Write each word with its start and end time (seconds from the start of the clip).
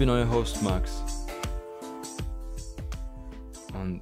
bin 0.00 0.08
euer 0.08 0.30
Host 0.30 0.62
Max. 0.62 1.04
Und 3.74 4.00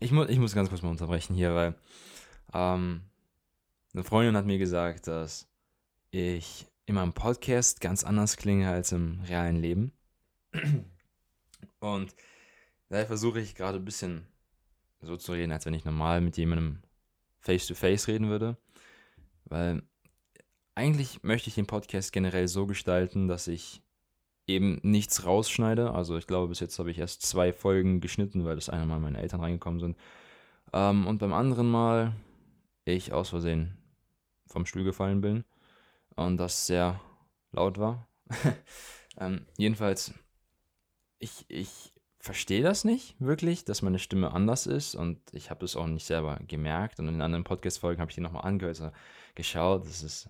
ich, 0.00 0.10
mu 0.10 0.24
ich 0.24 0.40
muss 0.40 0.52
ganz 0.52 0.68
kurz 0.68 0.82
mal 0.82 0.90
unterbrechen 0.90 1.36
hier, 1.36 1.54
weil 1.54 1.76
ähm, 2.52 3.02
eine 3.94 4.02
Freundin 4.02 4.36
hat 4.36 4.46
mir 4.46 4.58
gesagt, 4.58 5.06
dass 5.06 5.46
ich 6.10 6.66
in 6.86 6.96
meinem 6.96 7.12
Podcast 7.12 7.80
ganz 7.80 8.02
anders 8.02 8.36
klinge 8.36 8.68
als 8.68 8.90
im 8.90 9.20
realen 9.28 9.62
Leben. 9.62 9.92
Und 11.78 12.16
daher 12.88 13.06
versuche 13.06 13.38
ich 13.38 13.54
gerade 13.54 13.78
ein 13.78 13.84
bisschen 13.84 14.26
so 15.00 15.16
zu 15.16 15.34
reden, 15.34 15.52
als 15.52 15.66
wenn 15.66 15.74
ich 15.74 15.84
normal 15.84 16.20
mit 16.20 16.36
jemandem 16.36 16.82
face-to-face 17.38 18.06
-face 18.06 18.08
reden 18.08 18.28
würde. 18.28 18.56
Weil 19.44 19.84
eigentlich 20.74 21.22
möchte 21.22 21.48
ich 21.48 21.54
den 21.54 21.68
Podcast 21.68 22.12
generell 22.12 22.48
so 22.48 22.66
gestalten, 22.66 23.28
dass 23.28 23.46
ich 23.46 23.82
eben 24.48 24.80
nichts 24.82 25.24
rausschneide. 25.24 25.92
Also 25.92 26.16
ich 26.16 26.26
glaube, 26.26 26.48
bis 26.48 26.60
jetzt 26.60 26.78
habe 26.78 26.90
ich 26.90 26.98
erst 26.98 27.22
zwei 27.22 27.52
Folgen 27.52 28.00
geschnitten, 28.00 28.44
weil 28.44 28.56
das 28.56 28.68
eine 28.68 28.86
Mal 28.86 28.98
meine 28.98 29.18
Eltern 29.18 29.40
reingekommen 29.40 29.80
sind. 29.80 29.96
Ähm, 30.72 31.06
und 31.06 31.18
beim 31.18 31.32
anderen 31.32 31.70
Mal 31.70 32.14
ich 32.84 33.12
aus 33.12 33.30
Versehen 33.30 33.76
vom 34.46 34.66
Stuhl 34.66 34.84
gefallen 34.84 35.20
bin 35.20 35.44
und 36.16 36.38
das 36.38 36.66
sehr 36.66 37.00
laut 37.52 37.78
war. 37.78 38.08
ähm, 39.20 39.46
jedenfalls, 39.56 40.14
ich, 41.18 41.44
ich 41.48 41.92
verstehe 42.18 42.62
das 42.62 42.84
nicht 42.84 43.14
wirklich, 43.18 43.64
dass 43.64 43.82
meine 43.82 43.98
Stimme 43.98 44.32
anders 44.32 44.66
ist 44.66 44.94
und 44.94 45.20
ich 45.32 45.50
habe 45.50 45.64
es 45.64 45.76
auch 45.76 45.86
nicht 45.86 46.06
selber 46.06 46.38
gemerkt. 46.46 46.98
Und 46.98 47.08
in 47.08 47.20
anderen 47.20 47.44
Podcast-Folgen 47.44 48.00
habe 48.00 48.10
ich 48.10 48.16
die 48.16 48.20
nochmal 48.20 48.44
angehört, 48.44 48.80
also 48.80 48.94
geschaut. 49.34 49.86
Das 49.86 50.02
ist 50.02 50.28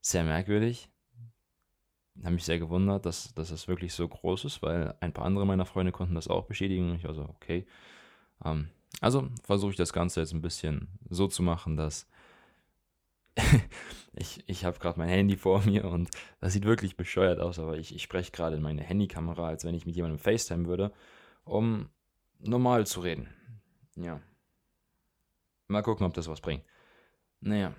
sehr 0.00 0.24
merkwürdig. 0.24 0.88
Habe 2.22 2.34
mich 2.34 2.44
sehr 2.44 2.58
gewundert, 2.58 3.06
dass, 3.06 3.34
dass 3.34 3.50
es 3.50 3.68
wirklich 3.68 3.94
so 3.94 4.06
groß 4.06 4.44
ist, 4.44 4.62
weil 4.62 4.94
ein 5.00 5.12
paar 5.12 5.24
andere 5.24 5.46
meiner 5.46 5.64
Freunde 5.64 5.92
konnten 5.92 6.14
das 6.14 6.28
auch 6.28 6.44
bestätigen. 6.44 6.90
Und 6.90 6.96
ich 6.96 7.04
war 7.04 7.14
so, 7.14 7.22
okay. 7.22 7.66
Ähm, 8.44 8.68
also 9.00 9.28
versuche 9.44 9.70
ich 9.70 9.76
das 9.76 9.92
Ganze 9.92 10.20
jetzt 10.20 10.32
ein 10.32 10.42
bisschen 10.42 10.88
so 11.08 11.28
zu 11.28 11.42
machen, 11.42 11.76
dass 11.76 12.06
ich, 14.14 14.42
ich 14.46 14.64
habe 14.64 14.78
gerade 14.78 14.98
mein 14.98 15.08
Handy 15.08 15.36
vor 15.36 15.62
mir 15.62 15.84
und 15.84 16.10
das 16.40 16.52
sieht 16.52 16.64
wirklich 16.64 16.96
bescheuert 16.96 17.40
aus, 17.40 17.58
aber 17.58 17.78
ich, 17.78 17.94
ich 17.94 18.02
spreche 18.02 18.32
gerade 18.32 18.56
in 18.56 18.62
meine 18.62 18.82
Handykamera, 18.82 19.48
als 19.48 19.64
wenn 19.64 19.74
ich 19.74 19.86
mit 19.86 19.96
jemandem 19.96 20.18
FaceTime 20.18 20.66
würde, 20.66 20.92
um 21.44 21.88
normal 22.38 22.86
zu 22.86 23.00
reden. 23.00 23.28
Ja. 23.96 24.20
Mal 25.68 25.82
gucken, 25.82 26.06
ob 26.06 26.14
das 26.14 26.28
was 26.28 26.40
bringt. 26.40 26.64
Naja, 27.40 27.74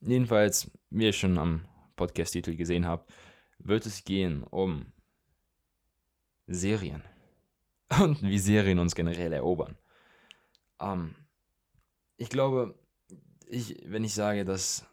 jedenfalls, 0.00 0.70
wie 0.90 1.04
ihr 1.04 1.12
schon 1.12 1.38
am 1.38 1.66
Podcast-Titel 1.96 2.56
gesehen 2.56 2.86
habt, 2.86 3.12
wird 3.58 3.86
es 3.86 4.04
gehen 4.04 4.42
um 4.44 4.86
Serien. 6.46 7.02
Und 8.00 8.22
wie 8.22 8.38
Serien 8.38 8.78
uns 8.78 8.94
generell 8.94 9.32
erobern. 9.32 9.76
Ähm, 10.80 11.14
ich 12.16 12.28
glaube, 12.28 12.74
ich, 13.46 13.82
wenn 13.86 14.04
ich 14.04 14.14
sage, 14.14 14.44
dass 14.44 14.86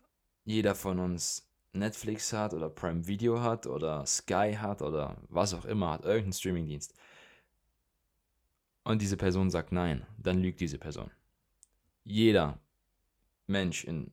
jeder 0.44 0.76
von 0.76 1.00
uns 1.00 1.48
Netflix 1.74 2.34
hat 2.34 2.54
oder 2.54 2.70
Prime 2.70 3.08
Video 3.08 3.42
hat 3.42 3.66
oder 3.66 4.06
Sky 4.06 4.58
hat 4.60 4.82
oder 4.82 5.18
was 5.30 5.54
auch 5.54 5.66
immer 5.66 5.92
hat, 5.92 6.04
irgendeinen 6.04 6.34
Streamingdienst, 6.34 6.94
und 8.84 9.02
diese 9.02 9.18
Person 9.18 9.50
sagt 9.50 9.72
nein, 9.72 10.06
dann 10.18 10.40
lügt 10.40 10.60
diese 10.60 10.80
Person. 10.80 11.12
Jeder 12.04 12.60
Mensch 13.46 13.84
in, 13.84 14.12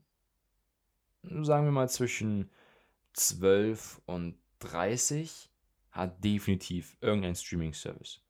sagen 1.23 1.65
wir 1.65 1.73
mal, 1.73 1.89
zwischen 1.89 2.51
12 3.15 4.01
und 4.07 4.39
30 4.61 5.51
hat 5.91 6.23
definitiv 6.23 6.97
irgendein 7.01 7.35
Streaming-Service. 7.35 8.21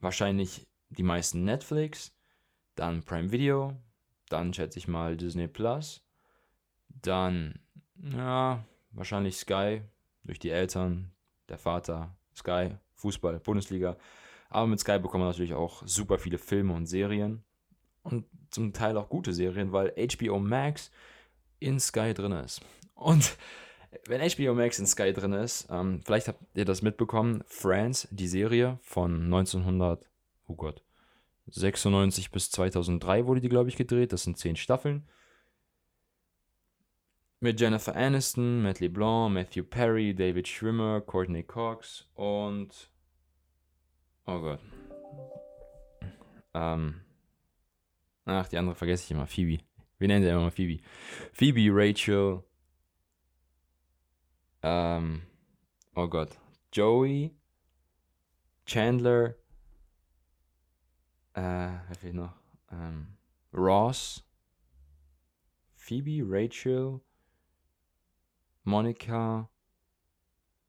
Wahrscheinlich 0.00 0.66
die 0.90 1.02
meisten 1.02 1.44
Netflix, 1.44 2.14
dann 2.74 3.02
Prime 3.02 3.30
Video, 3.32 3.76
dann 4.28 4.52
schätze 4.52 4.78
ich 4.78 4.88
mal 4.88 5.16
Disney 5.16 5.48
Plus, 5.48 6.04
dann, 6.88 7.58
ja, 7.96 8.64
wahrscheinlich 8.90 9.36
Sky 9.36 9.82
durch 10.24 10.38
die 10.38 10.50
Eltern, 10.50 11.12
der 11.48 11.58
Vater, 11.58 12.16
Sky, 12.34 12.76
Fußball, 12.94 13.40
Bundesliga. 13.40 13.96
Aber 14.48 14.66
mit 14.66 14.80
Sky 14.80 14.98
bekommt 14.98 15.22
man 15.22 15.30
natürlich 15.30 15.54
auch 15.54 15.82
super 15.86 16.18
viele 16.18 16.38
Filme 16.38 16.74
und 16.74 16.86
Serien. 16.86 17.42
Und 18.02 18.26
zum 18.50 18.72
Teil 18.72 18.96
auch 18.96 19.08
gute 19.08 19.32
Serien, 19.32 19.72
weil 19.72 19.94
HBO 19.96 20.38
Max 20.38 20.90
in 21.58 21.78
Sky 21.80 22.12
drin 22.12 22.32
ist. 22.32 22.60
Und 22.94 23.36
wenn 24.06 24.20
HBO 24.20 24.54
Max 24.54 24.78
in 24.78 24.86
Sky 24.86 25.12
drin 25.12 25.32
ist, 25.32 25.68
ähm, 25.70 26.00
vielleicht 26.04 26.28
habt 26.28 26.40
ihr 26.54 26.64
das 26.64 26.82
mitbekommen, 26.82 27.42
Friends, 27.46 28.08
die 28.10 28.28
Serie 28.28 28.78
von 28.82 29.24
1900, 29.24 30.08
oh 30.46 30.54
Gott, 30.54 30.82
96 31.48 32.30
bis 32.30 32.50
2003 32.50 33.26
wurde 33.26 33.40
die, 33.40 33.48
glaube 33.48 33.68
ich, 33.68 33.76
gedreht. 33.76 34.12
Das 34.12 34.22
sind 34.24 34.38
zehn 34.38 34.56
Staffeln. 34.56 35.08
Mit 37.40 37.60
Jennifer 37.60 37.96
Aniston, 37.96 38.62
Matt 38.62 38.80
LeBlanc, 38.80 39.34
Matthew 39.34 39.64
Perry, 39.64 40.14
David 40.14 40.46
Schwimmer, 40.46 41.00
Courtney 41.00 41.42
Cox 41.42 42.06
und. 42.14 42.90
Oh 44.26 44.40
Gott. 44.40 44.60
Ähm. 46.54 47.00
Ach, 48.24 48.46
die 48.46 48.56
andere 48.56 48.76
vergesse 48.76 49.04
ich 49.04 49.10
immer. 49.10 49.26
Phoebe. 49.26 49.64
Wir 49.98 50.08
nennen 50.08 50.22
sie 50.22 50.30
immer 50.30 50.52
Phoebe. 50.52 50.82
Phoebe, 51.32 51.68
Rachel. 51.72 52.44
Ähm. 54.62 55.22
Oh 55.94 56.08
Gott. 56.08 56.30
Joey. 56.72 57.34
Chandler 58.64 59.34
äh, 61.34 61.40
wer 61.40 61.96
fehlt 61.98 62.14
noch? 62.14 62.34
Ähm, 62.70 63.06
Ross, 63.52 64.24
Phoebe, 65.74 66.22
Rachel, 66.24 67.00
Monica, 68.64 69.48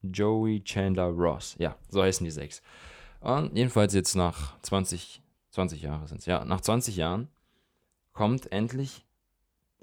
Joey, 0.02 0.64
Chandler, 0.64 1.08
Ross. 1.08 1.56
Ja, 1.60 1.78
so 1.90 2.02
heißen 2.02 2.24
die 2.24 2.32
sechs. 2.32 2.62
Und 3.20 3.56
jedenfalls 3.56 3.94
jetzt 3.94 4.16
nach 4.16 4.60
20, 4.62 5.22
20 5.52 5.82
Jahre 5.82 6.08
sind 6.08 6.20
es, 6.20 6.26
ja, 6.26 6.44
nach 6.44 6.62
20 6.62 6.96
Jahren 6.96 7.30
kommt 8.12 8.52
endlich 8.52 9.06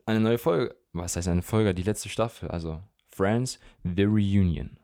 eine 0.07 0.21
neue 0.21 0.39
Folge. 0.39 0.77
Was 0.93 1.17
heißt 1.17 1.29
eine 1.29 1.43
Folge? 1.43 1.75
Die 1.75 1.83
letzte 1.83 2.09
Staffel, 2.09 2.51
also 2.51 2.83
Friends 3.11 3.59
The 3.85 4.05
Reunion. 4.05 4.79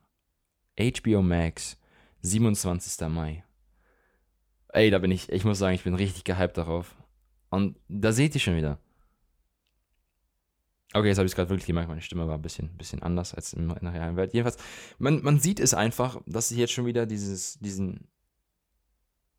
HBO 0.78 1.22
Max, 1.22 1.78
27. 2.22 3.08
Mai. 3.08 3.44
Ey, 4.68 4.90
da 4.90 4.98
bin 4.98 5.10
ich, 5.10 5.30
ich 5.30 5.44
muss 5.44 5.58
sagen, 5.58 5.74
ich 5.74 5.84
bin 5.84 5.94
richtig 5.94 6.24
gehypt 6.24 6.58
darauf. 6.58 6.96
Und 7.50 7.78
da 7.88 8.12
seht 8.12 8.34
ihr 8.34 8.40
schon 8.40 8.56
wieder. 8.56 8.78
Okay, 10.92 11.08
jetzt 11.08 11.18
habe 11.18 11.26
ich 11.26 11.32
es 11.32 11.36
gerade 11.36 11.50
wirklich 11.50 11.66
gemerkt, 11.66 11.88
meine 11.88 12.02
Stimme 12.02 12.26
war 12.26 12.34
ein 12.34 12.42
bisschen, 12.42 12.76
bisschen 12.76 13.02
anders 13.02 13.34
als 13.34 13.52
in, 13.52 13.70
in 13.70 13.84
der 13.84 13.92
realen 13.92 14.16
Welt. 14.16 14.32
Jedenfalls, 14.32 14.56
man, 14.98 15.22
man 15.22 15.40
sieht 15.40 15.60
es 15.60 15.74
einfach, 15.74 16.20
dass 16.26 16.50
ich 16.50 16.58
jetzt 16.58 16.72
schon 16.72 16.86
wieder 16.86 17.06
dieses, 17.06 17.58
diesen 17.58 18.08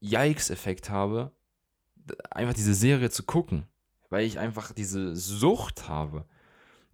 Yikes-Effekt 0.01 0.89
habe, 0.89 1.31
einfach 2.29 2.53
diese 2.53 2.73
Serie 2.73 3.09
zu 3.09 3.23
gucken. 3.23 3.67
Weil 4.09 4.25
ich 4.25 4.39
einfach 4.39 4.71
diese 4.71 5.15
Sucht 5.15 5.89
habe. 5.89 6.25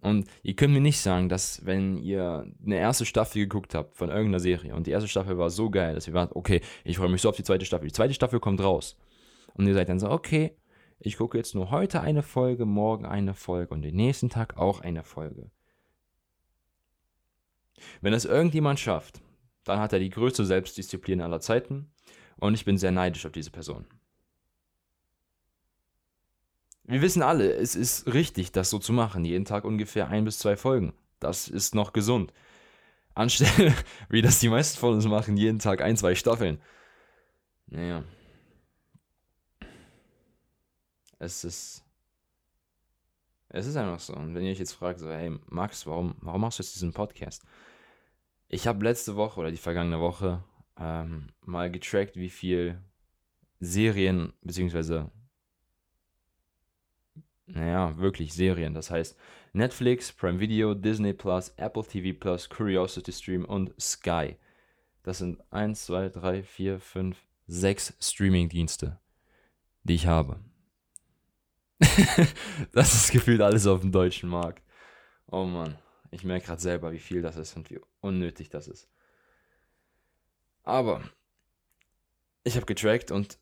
Und 0.04 0.28
ihr 0.42 0.54
könnt 0.54 0.74
mir 0.74 0.82
nicht 0.82 1.00
sagen, 1.00 1.30
dass 1.30 1.64
wenn 1.64 1.96
ihr 1.96 2.46
eine 2.62 2.76
erste 2.76 3.06
Staffel 3.06 3.40
geguckt 3.40 3.74
habt 3.74 3.96
von 3.96 4.10
irgendeiner 4.10 4.38
Serie 4.38 4.74
und 4.74 4.86
die 4.86 4.90
erste 4.90 5.08
Staffel 5.08 5.38
war 5.38 5.48
so 5.48 5.70
geil, 5.70 5.94
dass 5.94 6.06
ihr 6.06 6.12
wart, 6.12 6.36
okay, 6.36 6.60
ich 6.84 6.98
freue 6.98 7.08
mich 7.08 7.22
so 7.22 7.30
auf 7.30 7.36
die 7.36 7.42
zweite 7.42 7.64
Staffel. 7.64 7.88
Die 7.88 7.94
zweite 7.94 8.12
Staffel 8.12 8.38
kommt 8.38 8.62
raus. 8.62 8.98
Und 9.54 9.66
ihr 9.66 9.72
seid 9.72 9.88
dann 9.88 9.98
so, 9.98 10.10
okay, 10.10 10.58
ich 11.00 11.16
gucke 11.16 11.38
jetzt 11.38 11.54
nur 11.54 11.70
heute 11.70 12.02
eine 12.02 12.22
Folge, 12.22 12.66
morgen 12.66 13.06
eine 13.06 13.32
Folge 13.32 13.72
und 13.72 13.80
den 13.80 13.96
nächsten 13.96 14.28
Tag 14.28 14.58
auch 14.58 14.82
eine 14.82 15.04
Folge. 15.04 15.50
Wenn 18.02 18.12
das 18.12 18.26
irgendjemand 18.26 18.80
schafft, 18.80 19.22
dann 19.64 19.80
hat 19.80 19.94
er 19.94 20.00
die 20.00 20.10
größte 20.10 20.44
Selbstdisziplin 20.44 21.22
aller 21.22 21.40
Zeiten 21.40 21.90
und 22.36 22.52
ich 22.52 22.66
bin 22.66 22.76
sehr 22.76 22.92
neidisch 22.92 23.24
auf 23.24 23.32
diese 23.32 23.50
Person. 23.50 23.86
Wir 26.86 27.00
wissen 27.00 27.22
alle, 27.22 27.50
es 27.54 27.74
ist 27.76 28.12
richtig, 28.12 28.52
das 28.52 28.68
so 28.68 28.78
zu 28.78 28.92
machen. 28.92 29.24
Jeden 29.24 29.46
Tag 29.46 29.64
ungefähr 29.64 30.08
ein 30.08 30.24
bis 30.24 30.38
zwei 30.38 30.56
Folgen. 30.56 30.92
Das 31.18 31.48
ist 31.48 31.74
noch 31.74 31.94
gesund. 31.94 32.32
Anstelle, 33.14 33.74
wie 34.10 34.20
das 34.20 34.40
die 34.40 34.50
meisten 34.50 34.78
von 34.78 34.94
uns 34.94 35.06
machen, 35.06 35.36
jeden 35.36 35.58
Tag 35.58 35.80
ein, 35.80 35.96
zwei 35.96 36.14
Staffeln. 36.14 36.60
Naja. 37.66 38.04
Es 41.18 41.44
ist. 41.44 41.82
Es 43.48 43.66
ist 43.66 43.76
einfach 43.76 44.00
so. 44.00 44.12
Und 44.14 44.34
wenn 44.34 44.44
ihr 44.44 44.50
euch 44.50 44.58
jetzt 44.58 44.72
fragt, 44.72 44.98
so, 44.98 45.08
hey, 45.08 45.38
Max, 45.46 45.86
warum, 45.86 46.16
warum 46.20 46.40
machst 46.42 46.58
du 46.58 46.62
jetzt 46.62 46.74
diesen 46.74 46.92
Podcast? 46.92 47.44
Ich 48.48 48.66
habe 48.66 48.84
letzte 48.84 49.16
Woche 49.16 49.40
oder 49.40 49.50
die 49.50 49.56
vergangene 49.56 50.00
Woche 50.00 50.44
ähm, 50.78 51.28
mal 51.40 51.70
getrackt, 51.70 52.16
wie 52.16 52.30
viel 52.30 52.82
Serien 53.60 54.34
bzw 54.42 55.04
naja, 57.46 57.96
wirklich 57.98 58.32
Serien. 58.32 58.74
Das 58.74 58.90
heißt 58.90 59.16
Netflix, 59.52 60.12
Prime 60.12 60.40
Video, 60.40 60.74
Disney 60.74 61.12
Plus, 61.12 61.50
Apple 61.56 61.84
TV 61.84 62.18
Plus, 62.18 62.48
Curiosity 62.48 63.12
Stream 63.12 63.44
und 63.44 63.72
Sky. 63.80 64.36
Das 65.02 65.18
sind 65.18 65.42
1, 65.52 65.84
2, 65.84 66.08
3, 66.08 66.42
4, 66.42 66.80
5, 66.80 67.16
6 67.46 67.96
Streaming-Dienste, 68.00 68.98
die 69.82 69.94
ich 69.94 70.06
habe. 70.06 70.40
das 72.72 72.94
ist 72.94 73.12
gefühlt 73.12 73.42
alles 73.42 73.66
auf 73.66 73.80
dem 73.80 73.92
deutschen 73.92 74.30
Markt. 74.30 74.62
Oh 75.30 75.44
Mann, 75.44 75.76
ich 76.10 76.24
merke 76.24 76.46
gerade 76.46 76.62
selber, 76.62 76.92
wie 76.92 76.98
viel 76.98 77.20
das 77.20 77.36
ist 77.36 77.56
und 77.56 77.70
wie 77.70 77.80
unnötig 78.00 78.48
das 78.48 78.68
ist. 78.68 78.88
Aber 80.62 81.02
ich 82.44 82.56
habe 82.56 82.64
getrackt 82.64 83.10
und 83.10 83.38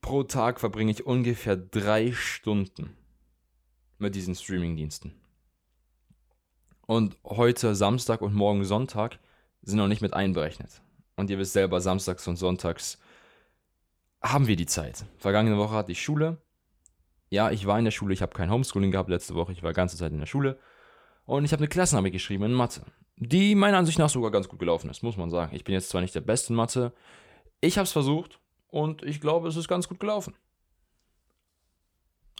pro 0.00 0.22
Tag 0.22 0.60
verbringe 0.60 0.92
ich 0.92 1.04
ungefähr 1.04 1.56
drei 1.56 2.12
Stunden 2.12 2.96
mit 4.02 4.14
diesen 4.14 4.34
Streaming-Diensten. 4.34 5.12
Und 6.86 7.16
heute 7.24 7.74
Samstag 7.74 8.20
und 8.20 8.34
morgen 8.34 8.64
Sonntag 8.64 9.18
sind 9.62 9.78
noch 9.78 9.88
nicht 9.88 10.02
mit 10.02 10.12
einberechnet. 10.12 10.82
Und 11.16 11.30
ihr 11.30 11.38
wisst 11.38 11.52
selber, 11.52 11.80
samstags 11.80 12.26
und 12.26 12.36
sonntags 12.36 12.98
haben 14.22 14.46
wir 14.46 14.56
die 14.56 14.66
Zeit. 14.66 15.04
Vergangene 15.18 15.56
Woche 15.56 15.74
hatte 15.74 15.92
ich 15.92 16.02
Schule. 16.02 16.38
Ja, 17.30 17.50
ich 17.50 17.66
war 17.66 17.78
in 17.78 17.84
der 17.84 17.92
Schule, 17.92 18.12
ich 18.12 18.22
habe 18.22 18.34
kein 18.34 18.50
Homeschooling 18.50 18.90
gehabt 18.90 19.08
letzte 19.08 19.34
Woche, 19.34 19.52
ich 19.52 19.62
war 19.62 19.72
ganze 19.72 19.96
Zeit 19.96 20.12
in 20.12 20.18
der 20.18 20.26
Schule. 20.26 20.58
Und 21.24 21.44
ich 21.44 21.52
habe 21.52 21.60
eine 21.60 21.68
Klassenarbeit 21.68 22.12
geschrieben 22.12 22.44
in 22.44 22.52
Mathe, 22.52 22.84
die 23.16 23.54
meiner 23.54 23.78
Ansicht 23.78 23.98
nach 23.98 24.10
sogar 24.10 24.30
ganz 24.30 24.48
gut 24.48 24.58
gelaufen 24.58 24.90
ist, 24.90 25.02
muss 25.02 25.16
man 25.16 25.30
sagen. 25.30 25.54
Ich 25.54 25.64
bin 25.64 25.72
jetzt 25.72 25.88
zwar 25.88 26.00
nicht 26.00 26.14
der 26.14 26.20
Beste 26.20 26.52
in 26.52 26.56
Mathe, 26.56 26.92
ich 27.60 27.78
habe 27.78 27.84
es 27.84 27.92
versucht 27.92 28.40
und 28.68 29.02
ich 29.02 29.20
glaube, 29.20 29.48
es 29.48 29.56
ist 29.56 29.68
ganz 29.68 29.88
gut 29.88 30.00
gelaufen. 30.00 30.34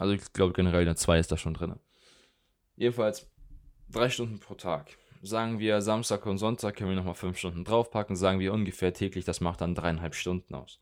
Also 0.02 0.14
ich 0.14 0.32
glaube 0.32 0.52
generell 0.52 0.82
eine 0.82 0.96
2 0.96 1.20
ist 1.20 1.30
da 1.30 1.36
schon 1.36 1.54
drin. 1.54 1.78
Jedenfalls 2.74 3.30
drei 3.88 4.10
Stunden 4.10 4.40
pro 4.40 4.54
Tag. 4.54 4.98
Sagen 5.22 5.60
wir 5.60 5.80
Samstag 5.80 6.26
und 6.26 6.38
Sonntag 6.38 6.74
können 6.74 6.90
wir 6.90 6.96
nochmal 6.96 7.14
fünf 7.14 7.38
Stunden 7.38 7.62
draufpacken. 7.62 8.16
Sagen 8.16 8.40
wir 8.40 8.52
ungefähr 8.52 8.92
täglich, 8.92 9.24
das 9.24 9.40
macht 9.40 9.60
dann 9.60 9.76
dreieinhalb 9.76 10.16
Stunden 10.16 10.56
aus. 10.56 10.80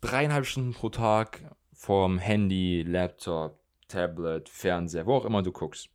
Dreieinhalb 0.00 0.46
Stunden 0.46 0.72
pro 0.72 0.88
Tag 0.88 1.54
vom 1.74 2.16
Handy, 2.16 2.80
Laptop, 2.80 3.60
Tablet, 3.88 4.48
Fernseher, 4.48 5.04
wo 5.04 5.14
auch 5.16 5.26
immer 5.26 5.42
du 5.42 5.52
guckst. 5.52 5.90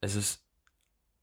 Es 0.00 0.14
ist 0.14 0.43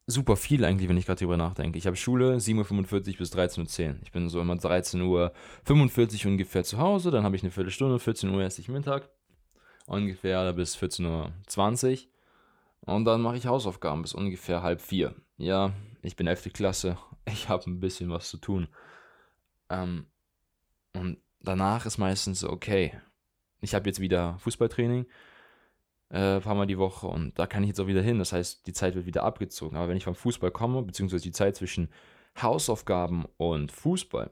super 0.08 0.36
viel 0.36 0.66
eigentlich, 0.66 0.90
wenn 0.90 0.98
ich 0.98 1.06
gerade 1.06 1.20
drüber 1.20 1.38
nachdenke. 1.38 1.78
Ich 1.78 1.88
habe 1.88 1.96
Schule 1.96 2.36
7.45 2.36 3.12
Uhr 3.12 3.18
bis 3.18 3.34
13.10 3.34 3.88
Uhr. 3.88 3.96
Ich 4.04 4.12
bin 4.12 4.30
so 4.30 4.42
immer 4.42 4.56
13.45 4.56 6.26
Uhr 6.26 6.32
ungefähr 6.32 6.64
zu 6.64 6.78
Hause, 6.78 7.12
dann 7.12 7.24
habe 7.24 7.36
ich 7.36 7.44
eine 7.44 7.52
Viertelstunde, 7.52 8.00
14 8.00 8.30
Uhr 8.30 8.44
esse 8.44 8.62
ich 8.62 8.68
Mittag, 8.68 9.10
ungefähr 9.86 10.52
bis 10.54 10.76
14.20 10.76 11.92
Uhr. 11.92 11.98
Und 12.82 13.06
dann 13.06 13.22
mache 13.22 13.38
ich 13.38 13.46
Hausaufgaben 13.46 14.02
bis 14.02 14.14
ungefähr 14.14 14.64
halb 14.64 14.82
vier. 14.82 15.16
Ja, 15.38 15.74
ich 16.02 16.16
bin 16.16 16.28
11. 16.28 16.52
Klasse, 16.54 16.98
ich 17.26 17.50
habe 17.50 17.70
ein 17.70 17.80
bisschen 17.80 18.10
was 18.10 18.30
zu 18.30 18.38
tun. 18.38 18.68
Ähm, 19.70 20.08
und 20.94 21.18
danach 21.40 21.86
ist 21.86 21.98
meistens 21.98 22.44
okay, 22.44 23.00
ich 23.62 23.76
habe 23.76 23.88
jetzt 23.88 24.00
wieder 24.00 24.38
Fußballtraining, 24.40 25.06
äh, 26.12 26.36
ein 26.36 26.42
paar 26.42 26.56
Mal 26.56 26.68
die 26.68 26.78
Woche 26.78 27.08
und 27.08 27.38
da 27.40 27.48
kann 27.48 27.64
ich 27.64 27.70
jetzt 27.70 27.80
auch 27.80 27.88
wieder 27.88 28.02
hin. 28.02 28.20
Das 28.20 28.34
heißt, 28.34 28.68
die 28.68 28.74
Zeit 28.74 28.96
wird 28.96 29.06
wieder 29.06 29.24
abgezogen. 29.24 29.78
Aber 29.78 29.88
wenn 29.88 29.98
ich 29.98 30.04
vom 30.04 30.16
Fußball 30.16 30.52
komme, 30.52 30.82
beziehungsweise 30.84 31.24
die 31.24 31.32
Zeit 31.32 31.56
zwischen 31.56 31.90
Hausaufgaben 32.42 33.26
und 33.38 33.72
Fußball, 33.72 34.32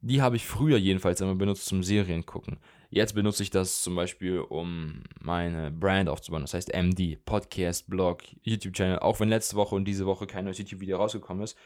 die 0.00 0.22
habe 0.22 0.36
ich 0.36 0.46
früher 0.46 0.78
jedenfalls 0.78 1.20
immer 1.20 1.34
benutzt 1.34 1.66
zum 1.66 1.82
Serien 1.82 2.24
gucken. 2.24 2.58
Jetzt 2.90 3.14
benutze 3.14 3.42
ich 3.42 3.50
das 3.50 3.82
zum 3.82 3.96
Beispiel, 3.96 4.38
um 4.38 5.02
meine 5.20 5.70
Brand 5.70 6.08
aufzubauen. 6.08 6.42
Das 6.42 6.54
heißt 6.54 6.72
MD, 6.72 7.22
Podcast, 7.24 7.90
Blog, 7.90 8.22
YouTube-Channel. 8.42 9.00
Auch 9.00 9.20
wenn 9.20 9.28
letzte 9.28 9.56
Woche 9.56 9.74
und 9.74 9.84
diese 9.84 10.06
Woche 10.06 10.26
kein 10.26 10.44
neues 10.44 10.58
YouTube-Video 10.58 10.96
rausgekommen 10.96 11.42
ist. 11.42 11.58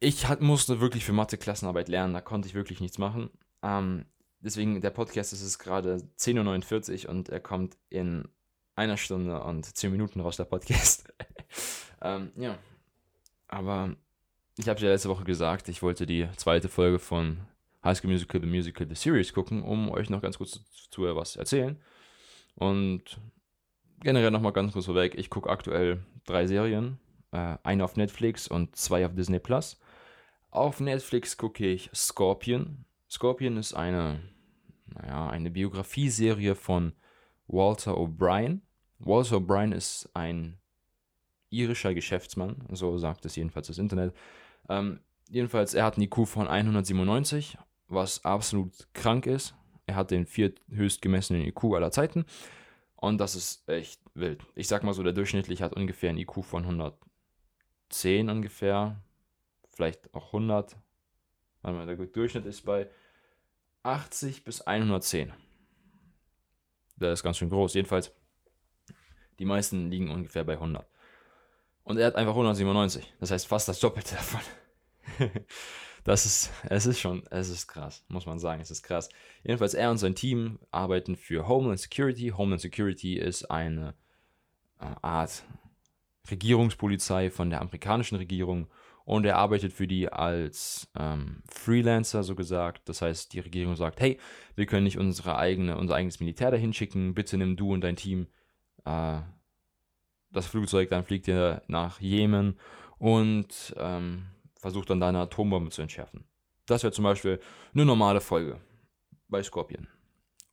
Ich 0.00 0.26
musste 0.40 0.80
wirklich 0.80 1.04
für 1.04 1.12
Mathe-Klassenarbeit 1.12 1.88
lernen. 1.88 2.12
Da 2.12 2.20
konnte 2.20 2.48
ich 2.48 2.54
wirklich 2.54 2.80
nichts 2.80 2.98
machen. 2.98 3.30
Ähm, 3.62 4.04
deswegen, 4.40 4.80
der 4.80 4.90
Podcast 4.90 5.32
ist 5.32 5.42
es 5.42 5.58
gerade 5.58 5.96
10.49 6.18 7.04
Uhr 7.04 7.10
und 7.10 7.28
er 7.28 7.40
kommt 7.40 7.76
in 7.88 8.28
einer 8.74 8.96
Stunde 8.96 9.42
und 9.42 9.64
10 9.64 9.92
Minuten 9.92 10.20
raus, 10.20 10.36
der 10.36 10.44
Podcast. 10.44 11.12
ähm, 12.02 12.32
ja. 12.36 12.58
Aber 13.48 13.94
ich 14.56 14.68
habe 14.68 14.80
ja 14.80 14.88
letzte 14.88 15.08
Woche 15.08 15.24
gesagt, 15.24 15.68
ich 15.68 15.82
wollte 15.82 16.06
die 16.06 16.28
zweite 16.36 16.68
Folge 16.68 16.98
von 16.98 17.38
High 17.84 17.96
School 17.96 18.10
Musical, 18.10 18.40
The 18.40 18.46
Musical, 18.46 18.86
The 18.88 18.94
Series 18.94 19.32
gucken, 19.32 19.62
um 19.62 19.90
euch 19.90 20.10
noch 20.10 20.22
ganz 20.22 20.38
kurz 20.38 20.52
zu, 20.52 20.90
zu 20.90 21.02
was 21.16 21.36
erzählen. 21.36 21.80
Und 22.54 23.20
generell 24.00 24.30
nochmal 24.30 24.52
ganz 24.52 24.72
kurz 24.72 24.86
vorweg, 24.86 25.14
ich 25.16 25.30
gucke 25.30 25.50
aktuell 25.50 26.02
drei 26.26 26.46
Serien. 26.46 26.98
Äh, 27.32 27.56
eine 27.62 27.84
auf 27.84 27.96
Netflix 27.96 28.48
und 28.48 28.76
zwei 28.76 29.06
auf 29.06 29.14
Disney 29.14 29.38
Plus. 29.38 29.78
Auf 30.50 30.80
Netflix 30.80 31.36
gucke 31.36 31.66
ich 31.66 31.90
Scorpion. 31.94 32.84
Scorpion 33.10 33.56
ist 33.56 33.74
eine, 33.74 34.20
naja, 34.86 35.28
eine 35.28 35.50
Biografieserie 35.50 36.54
von 36.54 36.92
Walter 37.48 37.96
O'Brien. 37.96 38.60
Walter 39.00 39.36
O'Brien 39.38 39.72
ist 39.72 40.08
ein 40.14 40.58
irischer 41.50 41.92
Geschäftsmann, 41.92 42.68
so 42.70 42.96
sagt 42.98 43.24
es 43.24 43.34
jedenfalls 43.34 43.66
das 43.66 43.78
Internet. 43.78 44.14
Ähm, 44.68 45.00
jedenfalls, 45.28 45.74
er 45.74 45.84
hat 45.84 45.96
einen 45.96 46.04
IQ 46.04 46.28
von 46.28 46.46
197, 46.46 47.58
was 47.88 48.24
absolut 48.24 48.88
krank 48.92 49.26
ist. 49.26 49.54
Er 49.86 49.96
hat 49.96 50.12
den 50.12 50.24
vierthöchst 50.24 51.02
gemessenen 51.02 51.42
IQ 51.42 51.64
aller 51.74 51.90
Zeiten. 51.90 52.24
Und 52.94 53.18
das 53.18 53.34
ist 53.34 53.68
echt 53.68 54.00
wild. 54.14 54.44
Ich 54.54 54.68
sag 54.68 54.84
mal 54.84 54.94
so, 54.94 55.02
der 55.02 55.12
durchschnittlich 55.12 55.62
hat 55.62 55.74
ungefähr 55.74 56.10
einen 56.10 56.18
IQ 56.18 56.44
von 56.44 56.62
110 56.62 58.28
ungefähr. 58.28 59.02
Vielleicht 59.70 60.14
auch 60.14 60.26
100. 60.26 60.76
Warte 61.62 61.76
mal, 61.76 61.86
der 61.86 61.96
Durchschnitt 62.06 62.46
ist 62.46 62.62
bei 62.62 62.88
80 63.82 64.44
bis 64.44 64.62
110. 64.62 65.32
Der 66.96 67.12
ist 67.12 67.22
ganz 67.22 67.38
schön 67.38 67.50
groß. 67.50 67.74
Jedenfalls, 67.74 68.12
die 69.38 69.44
meisten 69.44 69.90
liegen 69.90 70.10
ungefähr 70.10 70.44
bei 70.44 70.54
100. 70.54 70.86
Und 71.82 71.98
er 71.98 72.06
hat 72.06 72.16
einfach 72.16 72.32
197. 72.32 73.14
Das 73.20 73.30
heißt 73.30 73.46
fast 73.46 73.68
das 73.68 73.80
Doppelte 73.80 74.14
davon. 74.14 74.40
das 76.04 76.26
ist, 76.26 76.50
es 76.68 76.86
ist 76.86 77.00
schon, 77.00 77.26
es 77.30 77.48
ist 77.48 77.66
krass, 77.66 78.04
muss 78.08 78.26
man 78.26 78.38
sagen, 78.38 78.60
es 78.60 78.70
ist 78.70 78.82
krass. 78.82 79.08
Jedenfalls, 79.42 79.74
er 79.74 79.90
und 79.90 79.98
sein 79.98 80.14
Team 80.14 80.58
arbeiten 80.70 81.16
für 81.16 81.48
Homeland 81.48 81.80
Security. 81.80 82.28
Homeland 82.36 82.60
Security 82.60 83.16
ist 83.16 83.50
eine 83.50 83.94
äh, 84.78 84.86
Art 85.02 85.42
Regierungspolizei 86.30 87.30
von 87.30 87.50
der 87.50 87.60
amerikanischen 87.60 88.16
Regierung 88.16 88.68
und 89.10 89.24
er 89.24 89.38
arbeitet 89.38 89.72
für 89.72 89.88
die 89.88 90.08
als 90.08 90.88
ähm, 90.96 91.42
Freelancer, 91.48 92.22
so 92.22 92.36
gesagt. 92.36 92.88
Das 92.88 93.02
heißt, 93.02 93.32
die 93.32 93.40
Regierung 93.40 93.74
sagt, 93.74 93.98
hey, 93.98 94.20
wir 94.54 94.66
können 94.66 94.84
nicht 94.84 94.98
unsere 94.98 95.36
eigene, 95.36 95.76
unser 95.76 95.96
eigenes 95.96 96.20
Militär 96.20 96.52
dahin 96.52 96.72
schicken, 96.72 97.12
bitte 97.12 97.36
nimm 97.36 97.56
du 97.56 97.72
und 97.72 97.80
dein 97.80 97.96
Team 97.96 98.28
äh, 98.84 99.18
das 100.30 100.46
Flugzeug, 100.46 100.90
dann 100.90 101.02
fliegt 101.02 101.26
ihr 101.26 101.60
nach 101.66 102.00
Jemen 102.00 102.56
und 102.98 103.74
ähm, 103.78 104.26
versucht 104.60 104.90
dann 104.90 105.00
deine 105.00 105.18
Atombombe 105.18 105.70
zu 105.70 105.82
entschärfen. 105.82 106.22
Das 106.66 106.84
wäre 106.84 106.92
zum 106.92 107.02
Beispiel 107.02 107.40
eine 107.74 107.84
normale 107.84 108.20
Folge 108.20 108.60
bei 109.26 109.42
Scorpion. 109.42 109.88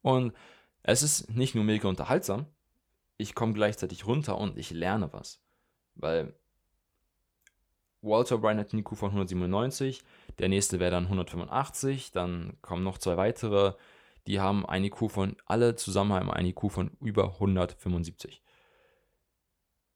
Und 0.01 0.33
es 0.81 1.03
ist 1.03 1.29
nicht 1.29 1.53
nur 1.53 1.63
mega 1.63 1.87
unterhaltsam, 1.87 2.47
ich 3.17 3.35
komme 3.35 3.53
gleichzeitig 3.53 4.07
runter 4.07 4.35
und 4.39 4.57
ich 4.57 4.71
lerne 4.71 5.13
was. 5.13 5.43
Weil 5.93 6.33
Walter 8.01 8.36
O'Brien 8.36 8.58
hat 8.58 8.74
einen 8.74 8.82
IQ 8.82 8.96
von 8.96 9.10
197, 9.10 10.04
der 10.39 10.50
nächste 10.50 10.80
wäre 10.80 10.92
dann 10.92 11.06
185, 11.06 12.12
dann 12.12 12.58
kommen 12.62 12.84
noch 12.84 12.98
zwei 12.98 13.18
weitere, 13.18 13.74
die 14.27 14.39
haben 14.39 14.66
einen 14.66 14.86
IQ 14.86 15.10
von, 15.10 15.36
alle 15.46 15.75
zusammen 15.75 16.13
haben 16.13 16.32
einen 16.32 16.50
IQ 16.50 16.72
von 16.72 16.92
über 17.01 17.34
175. 17.34 18.42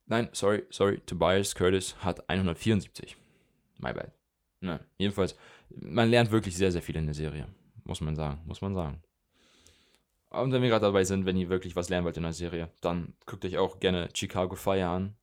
Nein, 0.05 0.29
sorry, 0.33 0.63
sorry, 0.69 0.99
Tobias 1.05 1.55
Curtis 1.55 1.95
hat 1.99 2.27
174. 2.29 3.15
My 3.77 3.93
bad. 3.93 4.11
Ne, 4.59 4.79
jedenfalls, 4.97 5.35
man 5.69 6.09
lernt 6.09 6.31
wirklich 6.31 6.55
sehr, 6.55 6.71
sehr 6.71 6.81
viel 6.81 6.97
in 6.97 7.05
der 7.05 7.15
Serie. 7.15 7.47
Muss 7.83 8.01
man 8.01 8.15
sagen, 8.15 8.41
muss 8.45 8.61
man 8.61 8.75
sagen. 8.75 9.01
Und 10.29 10.51
wenn 10.53 10.61
wir 10.61 10.69
gerade 10.69 10.85
dabei 10.85 11.03
sind, 11.03 11.25
wenn 11.25 11.35
ihr 11.35 11.49
wirklich 11.49 11.75
was 11.75 11.89
lernen 11.89 12.05
wollt 12.05 12.17
in 12.17 12.23
der 12.23 12.33
Serie, 12.33 12.69
dann 12.79 13.13
guckt 13.25 13.43
euch 13.43 13.57
auch 13.57 13.79
gerne 13.79 14.09
Chicago 14.13 14.55
Fire 14.55 14.87
an. 14.87 15.15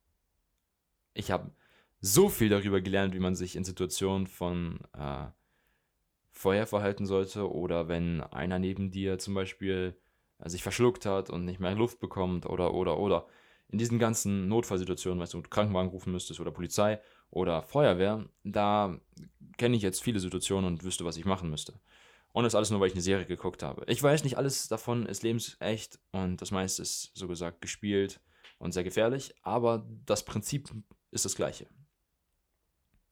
Ich 1.14 1.30
habe 1.30 1.50
so 2.00 2.28
viel 2.28 2.48
darüber 2.48 2.80
gelernt, 2.80 3.14
wie 3.14 3.20
man 3.20 3.34
sich 3.34 3.56
in 3.56 3.64
Situationen 3.64 4.26
von 4.26 4.80
äh, 4.96 5.26
Feuer 6.30 6.66
verhalten 6.66 7.06
sollte 7.06 7.50
oder 7.50 7.88
wenn 7.88 8.20
einer 8.20 8.58
neben 8.58 8.90
dir 8.90 9.18
zum 9.18 9.34
Beispiel 9.34 9.96
äh, 10.38 10.48
sich 10.48 10.62
verschluckt 10.62 11.06
hat 11.06 11.30
und 11.30 11.44
nicht 11.44 11.60
mehr 11.60 11.74
Luft 11.74 11.98
bekommt 11.98 12.46
oder 12.46 12.74
oder 12.74 12.98
oder. 12.98 13.26
In 13.70 13.78
diesen 13.78 13.98
ganzen 13.98 14.48
Notfallsituationen, 14.48 15.20
weißt 15.20 15.34
du, 15.34 15.42
Krankenwagen 15.42 15.90
rufen 15.90 16.12
müsstest 16.12 16.40
oder 16.40 16.52
Polizei 16.52 17.00
oder 17.30 17.62
Feuerwehr, 17.62 18.24
da 18.44 18.98
kenne 19.58 19.76
ich 19.76 19.82
jetzt 19.82 20.02
viele 20.02 20.20
Situationen 20.20 20.66
und 20.66 20.84
wüsste, 20.84 21.04
was 21.04 21.18
ich 21.18 21.26
machen 21.26 21.50
müsste. 21.50 21.74
Und 22.32 22.44
das 22.44 22.54
alles 22.54 22.70
nur, 22.70 22.80
weil 22.80 22.88
ich 22.88 22.94
eine 22.94 23.02
Serie 23.02 23.26
geguckt 23.26 23.62
habe. 23.62 23.84
Ich 23.88 24.02
weiß 24.02 24.24
nicht, 24.24 24.38
alles 24.38 24.68
davon 24.68 25.06
ist 25.06 25.22
lebensecht 25.22 25.98
und 26.12 26.40
das 26.40 26.50
meiste 26.50 26.82
ist, 26.82 27.10
so 27.14 27.26
gesagt, 27.26 27.60
gespielt 27.60 28.20
und 28.58 28.72
sehr 28.72 28.84
gefährlich, 28.84 29.34
aber 29.42 29.86
das 30.06 30.24
Prinzip 30.24 30.70
ist 31.10 31.24
das 31.24 31.34
gleiche. 31.34 31.66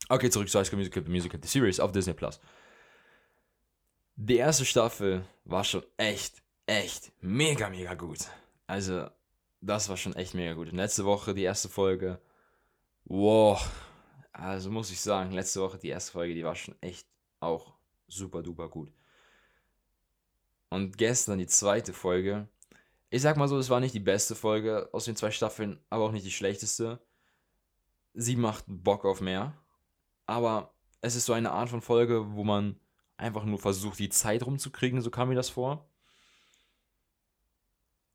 Okay, 0.08 0.30
zurück 0.30 0.48
zu 0.48 0.58
High 0.58 0.66
School 0.66 0.78
Musical, 0.78 1.04
The 1.04 1.10
Musical, 1.10 1.40
The 1.42 1.48
Series 1.48 1.80
auf 1.80 1.92
Disney 1.92 2.14
Plus. 2.14 2.40
Die 4.14 4.36
erste 4.36 4.64
Staffel 4.64 5.26
war 5.44 5.64
schon 5.64 5.84
echt, 5.96 6.42
echt 6.66 7.12
mega, 7.20 7.68
mega 7.68 7.94
gut. 7.94 8.20
Also, 8.66 9.08
das 9.60 9.88
war 9.88 9.96
schon 9.96 10.14
echt 10.14 10.34
mega 10.34 10.54
gut. 10.54 10.68
Und 10.68 10.76
letzte 10.76 11.04
Woche 11.04 11.34
die 11.34 11.42
erste 11.42 11.68
Folge. 11.68 12.20
Wow. 13.04 13.68
Also 14.32 14.70
muss 14.70 14.90
ich 14.90 15.00
sagen, 15.00 15.32
letzte 15.32 15.60
Woche 15.60 15.78
die 15.78 15.88
erste 15.88 16.12
Folge, 16.12 16.34
die 16.34 16.44
war 16.44 16.54
schon 16.54 16.76
echt 16.80 17.06
auch 17.40 17.74
super 18.06 18.42
duper 18.42 18.68
gut. 18.68 18.92
Und 20.68 20.98
gestern 20.98 21.38
die 21.38 21.46
zweite 21.46 21.92
Folge. 21.92 22.48
Ich 23.10 23.22
sag 23.22 23.36
mal 23.36 23.48
so, 23.48 23.58
es 23.58 23.70
war 23.70 23.80
nicht 23.80 23.94
die 23.94 24.00
beste 24.00 24.34
Folge 24.34 24.88
aus 24.92 25.04
den 25.06 25.16
zwei 25.16 25.30
Staffeln, 25.30 25.80
aber 25.90 26.04
auch 26.04 26.12
nicht 26.12 26.26
die 26.26 26.32
schlechteste. 26.32 27.00
Sie 28.14 28.36
macht 28.36 28.64
Bock 28.66 29.04
auf 29.04 29.20
mehr. 29.20 29.54
Aber 30.26 30.74
es 31.00 31.14
ist 31.14 31.26
so 31.26 31.32
eine 31.32 31.52
Art 31.52 31.68
von 31.68 31.80
Folge, 31.80 32.34
wo 32.34 32.44
man 32.44 32.78
einfach 33.16 33.44
nur 33.44 33.58
versucht, 33.58 33.98
die 33.98 34.08
Zeit 34.08 34.44
rumzukriegen, 34.44 35.00
so 35.00 35.10
kam 35.10 35.28
mir 35.28 35.34
das 35.34 35.48
vor. 35.48 35.88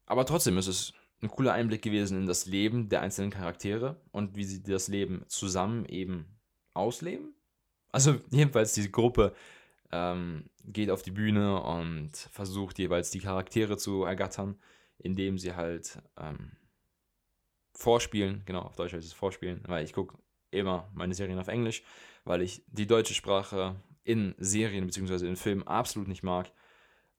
Aber 0.06 0.26
trotzdem 0.26 0.58
ist 0.58 0.68
es 0.68 0.94
ein 1.22 1.30
cooler 1.30 1.54
Einblick 1.54 1.82
gewesen 1.82 2.18
in 2.18 2.28
das 2.28 2.46
Leben 2.46 2.90
der 2.90 3.02
einzelnen 3.02 3.32
Charaktere 3.32 4.02
und 4.12 4.36
wie 4.36 4.44
sie 4.44 4.62
das 4.64 4.88
Leben 4.88 5.24
zusammen 5.28 5.86
eben 5.86 6.26
ausleben. 6.74 7.34
Also 7.92 8.20
jedenfalls 8.30 8.74
diese 8.74 8.90
Gruppe 8.90 9.34
ähm, 9.92 10.50
geht 10.64 10.90
auf 10.90 11.02
die 11.02 11.12
Bühne 11.12 11.62
und 11.62 12.12
versucht 12.16 12.80
jeweils 12.80 13.12
die 13.12 13.20
Charaktere 13.20 13.78
zu 13.78 14.04
ergattern, 14.04 14.60
indem 14.98 15.38
sie 15.38 15.56
halt 15.56 16.00
ähm, 16.18 16.52
vorspielen. 17.74 18.44
Genau, 18.46 18.62
auf 18.62 18.76
Deutsch 18.76 18.94
heißt 18.94 19.08
es 19.08 19.14
vorspielen, 19.14 19.62
weil 19.68 19.86
ich 19.86 19.94
gucke 19.94 20.18
immer 20.52 20.90
meine 20.94 21.14
Serien 21.14 21.40
auf 21.40 21.48
Englisch, 21.48 21.84
weil 22.24 22.42
ich 22.42 22.64
die 22.68 22.88
deutsche 22.88 23.14
Sprache 23.14 23.82
in 24.04 24.36
Serien 24.38 24.86
bzw. 24.86 25.28
in 25.28 25.36
Filmen 25.36 25.68
absolut 25.68 26.08
nicht 26.08 26.24
mag. 26.24 26.52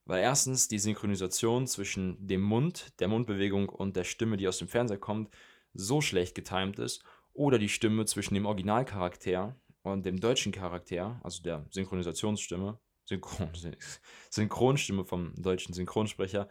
Weil 0.05 0.23
erstens 0.23 0.67
die 0.67 0.79
Synchronisation 0.79 1.67
zwischen 1.67 2.27
dem 2.27 2.43
Mund, 2.43 2.99
der 3.01 3.09
Mundbewegung 3.09 3.69
und 3.69 3.95
der 3.95 4.05
Stimme, 4.05 4.37
die 4.37 4.49
aus 4.49 4.59
dem 4.59 4.69
Fernseher 4.69 4.99
kommt, 4.99 5.33
so 5.75 6.01
schlecht 6.01 6.35
getimt 6.35 6.79
ist. 6.79 7.05
Oder 7.33 7.59
die 7.59 7.69
Stimme 7.69 8.05
zwischen 8.05 8.35
dem 8.35 8.47
Originalcharakter 8.47 9.57
und 9.83 10.05
dem 10.05 10.21
deutschen 10.21 10.53
Charakter, 10.53 11.21
also 11.23 11.43
der 11.43 11.67
Synchronisationsstimme, 11.71 12.79
Synchron, 13.05 13.51
Synchronstimme 14.31 15.05
vom 15.05 15.35
deutschen 15.37 15.73
Synchronsprecher, 15.73 16.49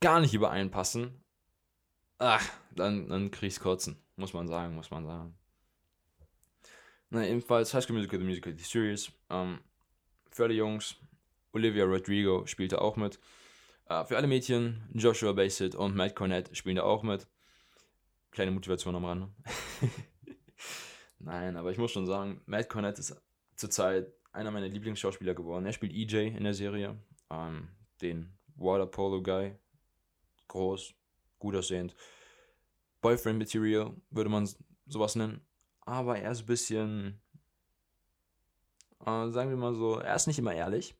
gar 0.00 0.20
nicht 0.20 0.34
übereinpassen. 0.34 1.24
Ach, 2.18 2.48
dann, 2.74 3.08
dann 3.08 3.30
ich's 3.40 3.60
kotzen. 3.60 3.96
Muss 4.16 4.32
man 4.32 4.46
sagen, 4.46 4.74
muss 4.74 4.90
man 4.90 5.04
sagen. 5.04 5.38
Na, 7.12 7.26
ebenfalls 7.26 7.74
High 7.74 7.82
School 7.82 7.96
Musical, 7.96 8.18
The 8.18 8.24
Musical, 8.24 8.54
The 8.56 8.64
Series. 8.64 9.12
Ähm, 9.28 9.60
für 10.30 10.44
alle 10.44 10.54
Jungs, 10.54 10.96
Olivia 11.52 11.84
Rodrigo 11.84 12.46
spielte 12.46 12.80
auch 12.80 12.96
mit. 12.96 13.20
Äh, 13.86 14.02
für 14.06 14.16
alle 14.16 14.26
Mädchen, 14.26 14.88
Joshua 14.94 15.32
Bassett 15.32 15.74
und 15.74 15.94
Matt 15.94 16.16
Cornett 16.16 16.56
spielen 16.56 16.76
da 16.76 16.84
auch 16.84 17.02
mit. 17.02 17.26
Kleine 18.30 18.50
Motivation 18.50 18.96
am 18.96 19.04
Rande. 19.04 19.28
Nein, 21.18 21.58
aber 21.58 21.70
ich 21.70 21.76
muss 21.76 21.90
schon 21.90 22.06
sagen, 22.06 22.40
Matt 22.46 22.70
Cornett 22.70 22.98
ist 22.98 23.14
zurzeit 23.56 24.10
einer 24.32 24.50
meiner 24.50 24.68
Lieblingsschauspieler 24.68 25.34
geworden. 25.34 25.66
Er 25.66 25.74
spielt 25.74 25.92
EJ 25.92 26.28
in 26.34 26.44
der 26.44 26.54
Serie, 26.54 26.98
ähm, 27.28 27.68
den 28.00 28.32
Water 28.56 28.86
Polo 28.86 29.22
Guy. 29.22 29.54
Groß, 30.48 30.94
gut 31.38 31.56
aussehend. 31.56 31.94
Boyfriend 33.02 33.38
Material 33.38 33.94
würde 34.08 34.30
man 34.30 34.48
sowas 34.86 35.14
nennen 35.14 35.42
aber 35.84 36.18
er 36.18 36.32
ist 36.32 36.40
ein 36.40 36.46
bisschen, 36.46 37.20
äh, 39.00 39.28
sagen 39.30 39.50
wir 39.50 39.56
mal 39.56 39.74
so, 39.74 39.98
er 39.98 40.14
ist 40.14 40.26
nicht 40.26 40.38
immer 40.38 40.54
ehrlich 40.54 40.94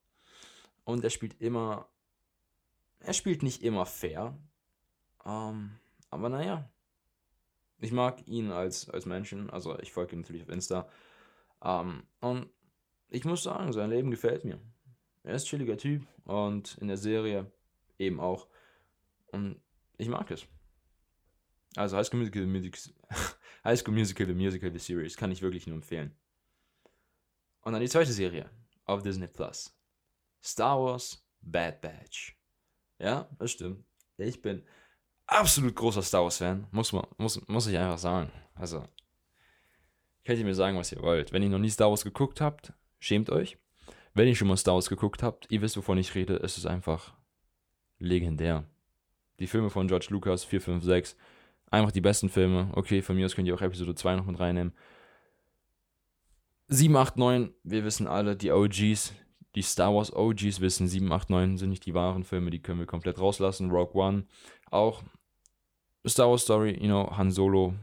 und 0.84 1.04
er 1.04 1.10
spielt 1.10 1.40
immer, 1.40 1.88
er 3.00 3.12
spielt 3.12 3.42
nicht 3.42 3.62
immer 3.62 3.86
fair, 3.86 4.36
ähm, 5.24 5.78
aber 6.10 6.28
naja, 6.28 6.68
ich 7.78 7.92
mag 7.92 8.26
ihn 8.28 8.50
als, 8.50 8.88
als 8.90 9.06
Menschen, 9.06 9.50
also 9.50 9.78
ich 9.78 9.92
folge 9.92 10.14
ihm 10.14 10.20
natürlich 10.20 10.42
auf 10.42 10.48
Insta 10.48 10.88
ähm, 11.64 12.04
und 12.20 12.48
ich 13.08 13.24
muss 13.24 13.42
sagen, 13.42 13.72
sein 13.72 13.90
Leben 13.90 14.10
gefällt 14.10 14.44
mir. 14.44 14.58
Er 15.22 15.34
ist 15.34 15.44
ein 15.44 15.48
chilliger 15.48 15.76
Typ 15.76 16.06
und 16.24 16.78
in 16.78 16.88
der 16.88 16.96
Serie 16.96 17.50
eben 17.98 18.20
auch 18.20 18.48
und 19.26 19.60
ich 19.98 20.08
mag 20.08 20.30
es. 20.30 20.46
Also 21.76 21.96
High 21.96 22.06
School 22.06 22.20
Musical, 22.20 22.46
High 23.64 23.78
School 23.78 23.94
Musical, 23.94 24.26
The 24.26 24.34
Musical, 24.34 24.72
The 24.72 24.78
Series, 24.78 25.16
kann 25.16 25.30
ich 25.30 25.42
wirklich 25.42 25.66
nur 25.66 25.76
empfehlen. 25.76 26.14
Und 27.62 27.72
dann 27.72 27.82
die 27.82 27.88
zweite 27.88 28.12
Serie 28.12 28.50
auf 28.84 29.02
Disney 29.02 29.28
Plus. 29.28 29.74
Star 30.42 30.80
Wars 30.80 31.24
Bad 31.40 31.80
Batch. 31.80 32.36
Ja, 32.98 33.28
das 33.38 33.52
stimmt. 33.52 33.84
Ich 34.16 34.42
bin 34.42 34.62
absolut 35.26 35.74
großer 35.74 36.02
Star 36.02 36.22
Wars 36.22 36.38
Fan, 36.38 36.66
muss, 36.70 36.92
muss, 37.18 37.46
muss 37.48 37.66
ich 37.66 37.78
einfach 37.78 37.98
sagen. 37.98 38.30
Also, 38.54 38.84
könnt 40.24 40.38
ihr 40.38 40.44
mir 40.44 40.54
sagen, 40.54 40.76
was 40.76 40.92
ihr 40.92 41.00
wollt. 41.02 41.32
Wenn 41.32 41.42
ihr 41.42 41.48
noch 41.48 41.58
nie 41.58 41.70
Star 41.70 41.90
Wars 41.90 42.04
geguckt 42.04 42.40
habt, 42.40 42.72
schämt 42.98 43.30
euch. 43.30 43.58
Wenn 44.14 44.28
ihr 44.28 44.36
schon 44.36 44.48
mal 44.48 44.56
Star 44.56 44.74
Wars 44.74 44.88
geguckt 44.88 45.22
habt, 45.22 45.50
ihr 45.50 45.62
wisst, 45.62 45.76
wovon 45.76 45.98
ich 45.98 46.14
rede, 46.14 46.36
es 46.36 46.58
ist 46.58 46.66
einfach 46.66 47.14
legendär. 47.98 48.64
Die 49.38 49.46
Filme 49.46 49.70
von 49.70 49.88
George 49.88 50.08
Lucas, 50.10 50.44
4, 50.44 50.60
5, 50.60 50.84
6, 50.84 51.16
Einfach 51.72 51.90
die 51.90 52.02
besten 52.02 52.28
Filme. 52.28 52.68
Okay, 52.74 53.00
von 53.00 53.16
mir 53.16 53.24
aus 53.24 53.34
könnt 53.34 53.48
ihr 53.48 53.54
auch 53.54 53.62
Episode 53.62 53.94
2 53.94 54.16
noch 54.16 54.26
mit 54.26 54.38
reinnehmen. 54.38 54.74
7, 56.68 56.94
8, 56.94 57.16
9, 57.16 57.54
wir 57.64 57.84
wissen 57.84 58.06
alle, 58.06 58.36
die 58.36 58.52
OGs, 58.52 59.14
die 59.54 59.62
Star 59.62 59.94
Wars 59.94 60.12
OGs 60.14 60.60
wissen, 60.60 60.86
7, 60.86 61.10
8, 61.10 61.30
9 61.30 61.56
sind 61.56 61.70
nicht 61.70 61.86
die 61.86 61.94
wahren 61.94 62.24
Filme, 62.24 62.50
die 62.50 62.60
können 62.60 62.78
wir 62.78 62.86
komplett 62.86 63.18
rauslassen. 63.18 63.70
Rogue 63.70 63.94
One 63.94 64.26
auch. 64.70 65.02
Star 66.06 66.28
Wars 66.28 66.42
Story, 66.42 66.76
you 66.78 66.88
know, 66.88 67.10
Han 67.16 67.30
Solo 67.30 67.74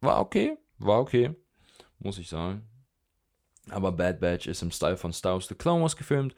war 0.00 0.20
okay, 0.20 0.58
war 0.78 1.00
okay, 1.00 1.32
muss 2.00 2.18
ich 2.18 2.28
sagen. 2.28 2.68
Aber 3.70 3.92
Bad 3.92 4.18
Batch 4.18 4.48
ist 4.48 4.62
im 4.62 4.72
Style 4.72 4.96
von 4.96 5.12
Star 5.12 5.34
Wars 5.34 5.46
The 5.46 5.54
Clone 5.54 5.82
Wars 5.82 5.96
gefilmt 5.96 6.34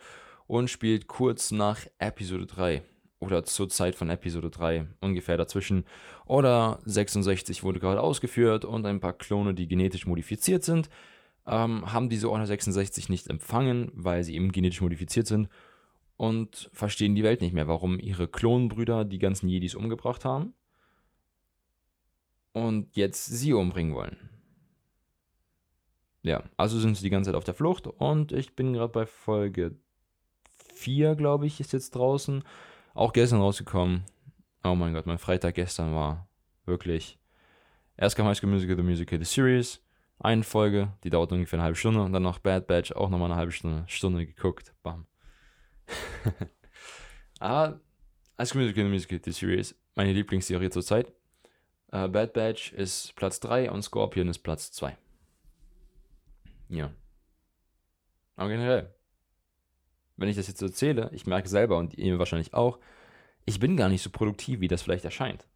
und 0.47 0.69
spielt 0.69 1.07
kurz 1.07 1.51
nach 1.51 1.87
Episode 1.99 2.45
3 2.45 2.83
oder 3.21 3.45
zur 3.45 3.69
Zeit 3.69 3.95
von 3.95 4.11
Episode 4.11 4.51
3 4.51 4.87
ungefähr 5.01 5.37
dazwischen. 5.37 5.85
Oder 6.27 6.81
66 6.85 7.65
wurde 7.65 7.81
gerade 7.81 8.01
ausgeführt 8.01 8.65
und 8.65 8.87
ein 8.87 9.01
paar 9.01 9.13
Klone, 9.13 9.55
die 9.55 9.67
genetisch 9.67 10.07
modifiziert 10.07 10.63
sind, 10.65 10.89
ähm, 11.47 11.93
haben 11.93 12.09
diese 12.09 12.31
Order 12.31 12.47
66 12.47 13.09
nicht 13.09 13.29
empfangen, 13.29 13.91
weil 13.95 14.23
sie 14.23 14.35
eben 14.35 14.53
genetisch 14.53 14.81
modifiziert 14.81 15.27
sind 15.27 15.49
und 16.17 16.71
verstehen 16.73 17.15
die 17.15 17.23
Welt 17.23 17.41
nicht 17.41 17.55
mehr, 17.55 17.69
warum 17.69 17.99
ihre 17.99 18.29
Klonbrüder 18.29 19.05
die 19.05 19.19
ganzen 19.19 19.49
Jedis 19.49 19.75
umgebracht 19.75 20.25
haben 20.25 20.55
und 22.53 22.97
jetzt 22.97 23.27
sie 23.27 23.53
umbringen 23.53 23.95
wollen. 23.95 24.17
Ja, 26.23 26.43
also 26.57 26.79
sind 26.79 26.97
sie 26.97 27.05
die 27.05 27.11
ganze 27.11 27.29
Zeit 27.31 27.37
auf 27.37 27.45
der 27.45 27.55
Flucht 27.55 27.87
und 27.87 28.33
ich 28.33 28.55
bin 28.55 28.73
gerade 28.73 28.93
bei 28.93 29.07
Folge 29.07 29.77
4, 30.75 31.15
glaube 31.15 31.47
ich, 31.47 31.61
ist 31.61 31.73
jetzt 31.73 31.95
draußen. 31.95 32.45
Auch 32.99 33.13
gestern 33.13 33.41
rausgekommen. 33.41 34.03
Oh 34.65 34.75
mein 34.75 34.93
Gott, 34.93 35.07
mein 35.07 35.19
Freitag 35.19 35.55
gestern 35.55 35.95
war 35.95 36.29
wirklich. 36.67 37.17
Erst 37.97 38.17
kam 38.17 38.27
High 38.27 38.37
School 38.37 38.51
Musical, 38.51 38.75
The 38.75 38.83
Musical, 38.83 39.21
The 39.21 39.25
Series. 39.25 39.81
Eine 40.19 40.43
Folge, 40.43 40.93
die 41.05 41.11
dauert 41.11 41.31
ungefähr 41.31 41.61
eine 41.61 41.63
halbe 41.63 41.77
Stunde. 41.77 42.03
Und 42.03 42.13
dann 42.13 42.25
noch 42.25 42.41
Bad 42.41 42.67
Batch, 42.67 42.91
auch 42.91 43.09
nochmal 43.09 43.31
eine 43.31 43.39
halbe 43.39 43.53
Stunde, 43.53 43.85
Stunde 43.87 44.27
geguckt. 44.27 44.75
Bam. 44.83 45.07
ah, 47.39 47.75
High 48.37 48.49
School 48.49 48.63
Musical, 48.63 48.83
The 48.83 48.91
Musical, 48.91 49.21
The 49.25 49.31
Series. 49.31 49.77
Meine 49.95 50.13
Lieblingsserie 50.13 50.69
zurzeit. 50.71 51.07
Uh, 51.93 52.09
Bad 52.09 52.33
Batch 52.33 52.73
ist 52.73 53.15
Platz 53.15 53.39
3 53.39 53.71
und 53.71 53.83
Scorpion 53.83 54.27
ist 54.27 54.41
Platz 54.41 54.73
2. 54.73 54.99
Ja. 56.69 56.91
Aber 58.35 58.49
generell, 58.49 58.93
wenn 60.19 60.29
ich 60.29 60.37
das 60.37 60.49
jetzt 60.49 60.59
so 60.59 60.67
erzähle, 60.67 61.11
ich 61.13 61.27
merke 61.27 61.49
selber 61.49 61.79
und 61.79 61.95
ihr 61.95 62.19
wahrscheinlich 62.19 62.53
auch, 62.53 62.79
ich 63.47 63.61
bin 63.61 63.77
gar 63.77 63.89
nicht 63.89 64.03
so 64.03 64.11
produktiv, 64.11 64.61
wie 64.61 64.69
das 64.69 64.83
vielleicht 64.83 65.05
erscheint. 65.05 65.47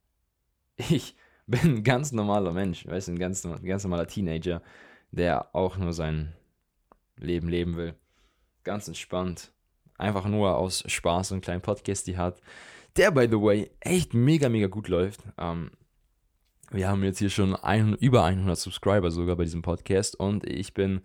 Ich 0.76 1.14
bin 1.46 1.60
ein 1.60 1.84
ganz 1.84 2.12
normaler 2.12 2.52
Mensch, 2.52 2.86
weißt 2.86 3.08
du, 3.08 3.12
ein 3.12 3.18
ganz, 3.18 3.44
ein 3.44 3.62
ganz 3.64 3.82
normaler 3.82 4.06
Teenager, 4.06 4.62
der 5.10 5.54
auch 5.54 5.76
nur 5.76 5.92
sein 5.92 6.32
Leben 7.16 7.48
leben 7.48 7.76
will. 7.76 7.94
Ganz 8.64 8.88
entspannt. 8.88 9.52
Einfach 9.98 10.24
nur 10.26 10.56
aus 10.56 10.84
Spaß 10.86 11.32
und 11.32 11.42
kleinen 11.42 11.60
Podcast, 11.60 12.06
die 12.06 12.16
hat. 12.16 12.40
Der, 12.96 13.10
by 13.10 13.26
the 13.28 13.40
way, 13.40 13.70
echt 13.80 14.14
mega, 14.14 14.48
mega 14.48 14.68
gut 14.68 14.88
läuft. 14.88 15.20
Ähm, 15.36 15.72
wir 16.70 16.88
haben 16.88 17.02
jetzt 17.02 17.18
hier 17.18 17.30
schon 17.30 17.54
ein, 17.56 17.94
über 17.94 18.24
100 18.24 18.56
Subscriber 18.56 19.10
sogar 19.10 19.36
bei 19.36 19.44
diesem 19.44 19.62
Podcast 19.62 20.18
und 20.18 20.48
ich 20.48 20.72
bin 20.72 21.02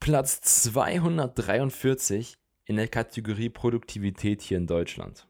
Platz 0.00 0.40
243 0.40 2.36
in 2.66 2.76
der 2.76 2.88
Kategorie 2.88 3.48
Produktivität 3.48 4.42
hier 4.42 4.58
in 4.58 4.66
Deutschland. 4.66 5.26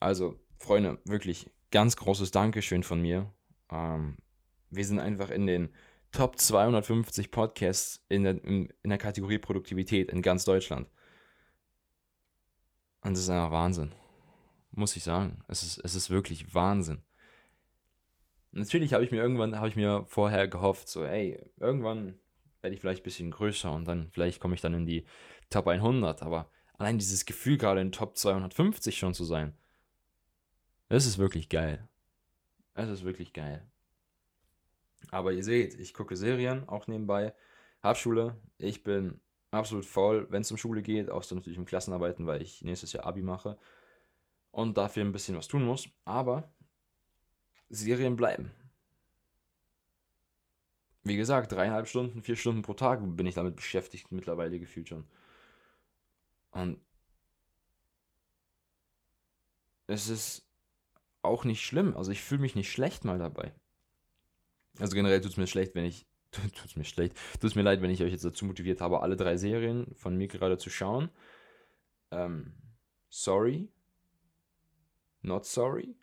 Also, 0.00 0.38
Freunde, 0.58 0.98
wirklich 1.04 1.50
ganz 1.70 1.96
großes 1.96 2.30
Dankeschön 2.32 2.82
von 2.82 3.00
mir. 3.00 3.32
Ähm, 3.70 4.16
wir 4.70 4.84
sind 4.84 4.98
einfach 4.98 5.30
in 5.30 5.46
den 5.46 5.70
Top 6.10 6.38
250 6.38 7.30
Podcasts 7.30 8.04
in 8.08 8.24
der, 8.24 8.42
in, 8.44 8.72
der 8.82 8.98
Kategorie 8.98 9.38
Produktivität 9.38 10.10
in 10.10 10.22
ganz 10.22 10.44
Deutschland. 10.44 10.88
Und 13.02 13.12
das 13.12 13.20
ist 13.20 13.30
einfach 13.30 13.52
Wahnsinn. 13.52 13.92
Muss 14.72 14.96
ich 14.96 15.04
sagen. 15.04 15.44
Es 15.48 15.62
ist, 15.62 15.78
es 15.78 15.94
ist 15.94 16.10
wirklich 16.10 16.54
Wahnsinn. 16.54 17.02
Natürlich 18.50 18.94
habe 18.94 19.04
ich 19.04 19.10
mir 19.10 19.18
irgendwann, 19.18 19.56
habe 19.56 19.68
ich 19.68 19.76
mir 19.76 20.04
vorher 20.08 20.48
gehofft, 20.48 20.88
so, 20.88 21.04
ey, 21.04 21.38
irgendwann 21.58 22.18
werde 22.62 22.74
ich 22.74 22.80
vielleicht 22.80 23.02
ein 23.02 23.04
bisschen 23.04 23.30
größer 23.30 23.70
und 23.72 23.86
dann, 23.86 24.10
vielleicht 24.10 24.40
komme 24.40 24.54
ich 24.54 24.60
dann 24.60 24.74
in 24.74 24.86
die 24.86 25.04
Top 25.50 25.66
100, 25.66 26.22
aber 26.22 26.50
allein 26.76 26.98
dieses 26.98 27.24
Gefühl, 27.24 27.58
gerade 27.58 27.80
in 27.80 27.92
Top 27.92 28.16
250 28.16 28.98
schon 28.98 29.14
zu 29.14 29.24
sein, 29.24 29.54
das 30.88 31.06
ist 31.06 31.18
wirklich 31.18 31.48
geil. 31.48 31.86
Es 32.74 32.88
ist 32.88 33.04
wirklich 33.04 33.32
geil. 33.32 33.66
Aber 35.10 35.32
ihr 35.32 35.44
seht, 35.44 35.74
ich 35.74 35.94
gucke 35.94 36.16
Serien, 36.16 36.68
auch 36.68 36.86
nebenbei, 36.86 37.34
hab 37.82 37.96
Schule, 37.96 38.36
ich 38.58 38.82
bin 38.82 39.20
absolut 39.50 39.86
faul, 39.86 40.26
wenn 40.30 40.42
es 40.42 40.50
um 40.50 40.56
Schule 40.56 40.82
geht, 40.82 41.10
außer 41.10 41.34
natürlich 41.34 41.58
um 41.58 41.64
Klassenarbeiten, 41.64 42.26
weil 42.26 42.42
ich 42.42 42.62
nächstes 42.62 42.92
Jahr 42.92 43.06
Abi 43.06 43.22
mache 43.22 43.58
und 44.50 44.76
dafür 44.76 45.04
ein 45.04 45.12
bisschen 45.12 45.36
was 45.36 45.48
tun 45.48 45.64
muss. 45.64 45.88
Aber 46.04 46.52
Serien 47.68 48.16
bleiben. 48.16 48.50
Wie 51.04 51.16
gesagt, 51.16 51.52
dreieinhalb 51.52 51.86
Stunden, 51.86 52.22
vier 52.22 52.36
Stunden 52.36 52.62
pro 52.62 52.74
Tag 52.74 53.00
bin 53.16 53.26
ich 53.26 53.34
damit 53.34 53.56
beschäftigt, 53.56 54.12
mittlerweile 54.12 54.58
gefühlt 54.58 54.88
schon. 54.88 55.04
Und 56.50 56.80
es 59.86 60.08
ist 60.08 60.46
auch 61.22 61.44
nicht 61.44 61.64
schlimm. 61.64 61.96
Also 61.96 62.12
ich 62.12 62.20
fühle 62.20 62.40
mich 62.40 62.54
nicht 62.54 62.70
schlecht 62.70 63.04
mal 63.04 63.18
dabei. 63.18 63.52
Also 64.78 64.94
generell 64.94 65.20
tut 65.20 65.32
es 65.32 65.36
mir 65.36 65.46
schlecht, 65.46 65.74
wenn 65.74 65.84
ich. 65.84 66.06
Tut 66.30 66.66
es 66.66 66.76
mir 66.76 66.84
schlecht. 66.84 67.16
Tut 67.40 67.50
es 67.50 67.54
mir 67.54 67.62
leid, 67.62 67.80
wenn 67.80 67.90
ich 67.90 68.02
euch 68.02 68.12
jetzt 68.12 68.24
dazu 68.24 68.44
motiviert 68.44 68.82
habe, 68.82 69.00
alle 69.00 69.16
drei 69.16 69.38
Serien 69.38 69.86
von 69.94 70.14
mir 70.14 70.28
gerade 70.28 70.58
zu 70.58 70.68
schauen. 70.68 71.08
Ähm, 72.10 72.52
sorry. 73.08 73.70
Not 75.22 75.46
sorry. 75.46 75.96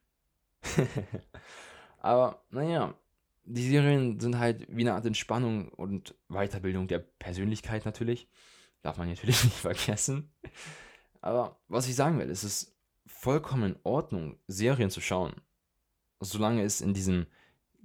Aber 1.99 2.43
naja, 2.49 2.95
die 3.43 3.69
Serien 3.69 4.19
sind 4.19 4.39
halt 4.39 4.65
wie 4.67 4.81
eine 4.81 4.95
Art 4.95 5.05
Entspannung 5.05 5.69
und 5.69 6.15
Weiterbildung 6.27 6.87
der 6.87 6.99
Persönlichkeit 6.99 7.85
natürlich. 7.85 8.27
Darf 8.85 8.97
man 8.97 9.09
natürlich 9.09 9.43
nicht 9.43 9.57
vergessen. 9.57 10.29
Aber 11.19 11.57
was 11.67 11.87
ich 11.87 11.95
sagen 11.95 12.19
will, 12.19 12.29
es 12.29 12.43
ist 12.43 12.77
vollkommen 13.07 13.71
in 13.71 13.79
Ordnung, 13.81 14.37
Serien 14.45 14.91
zu 14.91 15.01
schauen. 15.01 15.33
Solange 16.19 16.61
es 16.61 16.81
in 16.81 16.93
diesem 16.93 17.25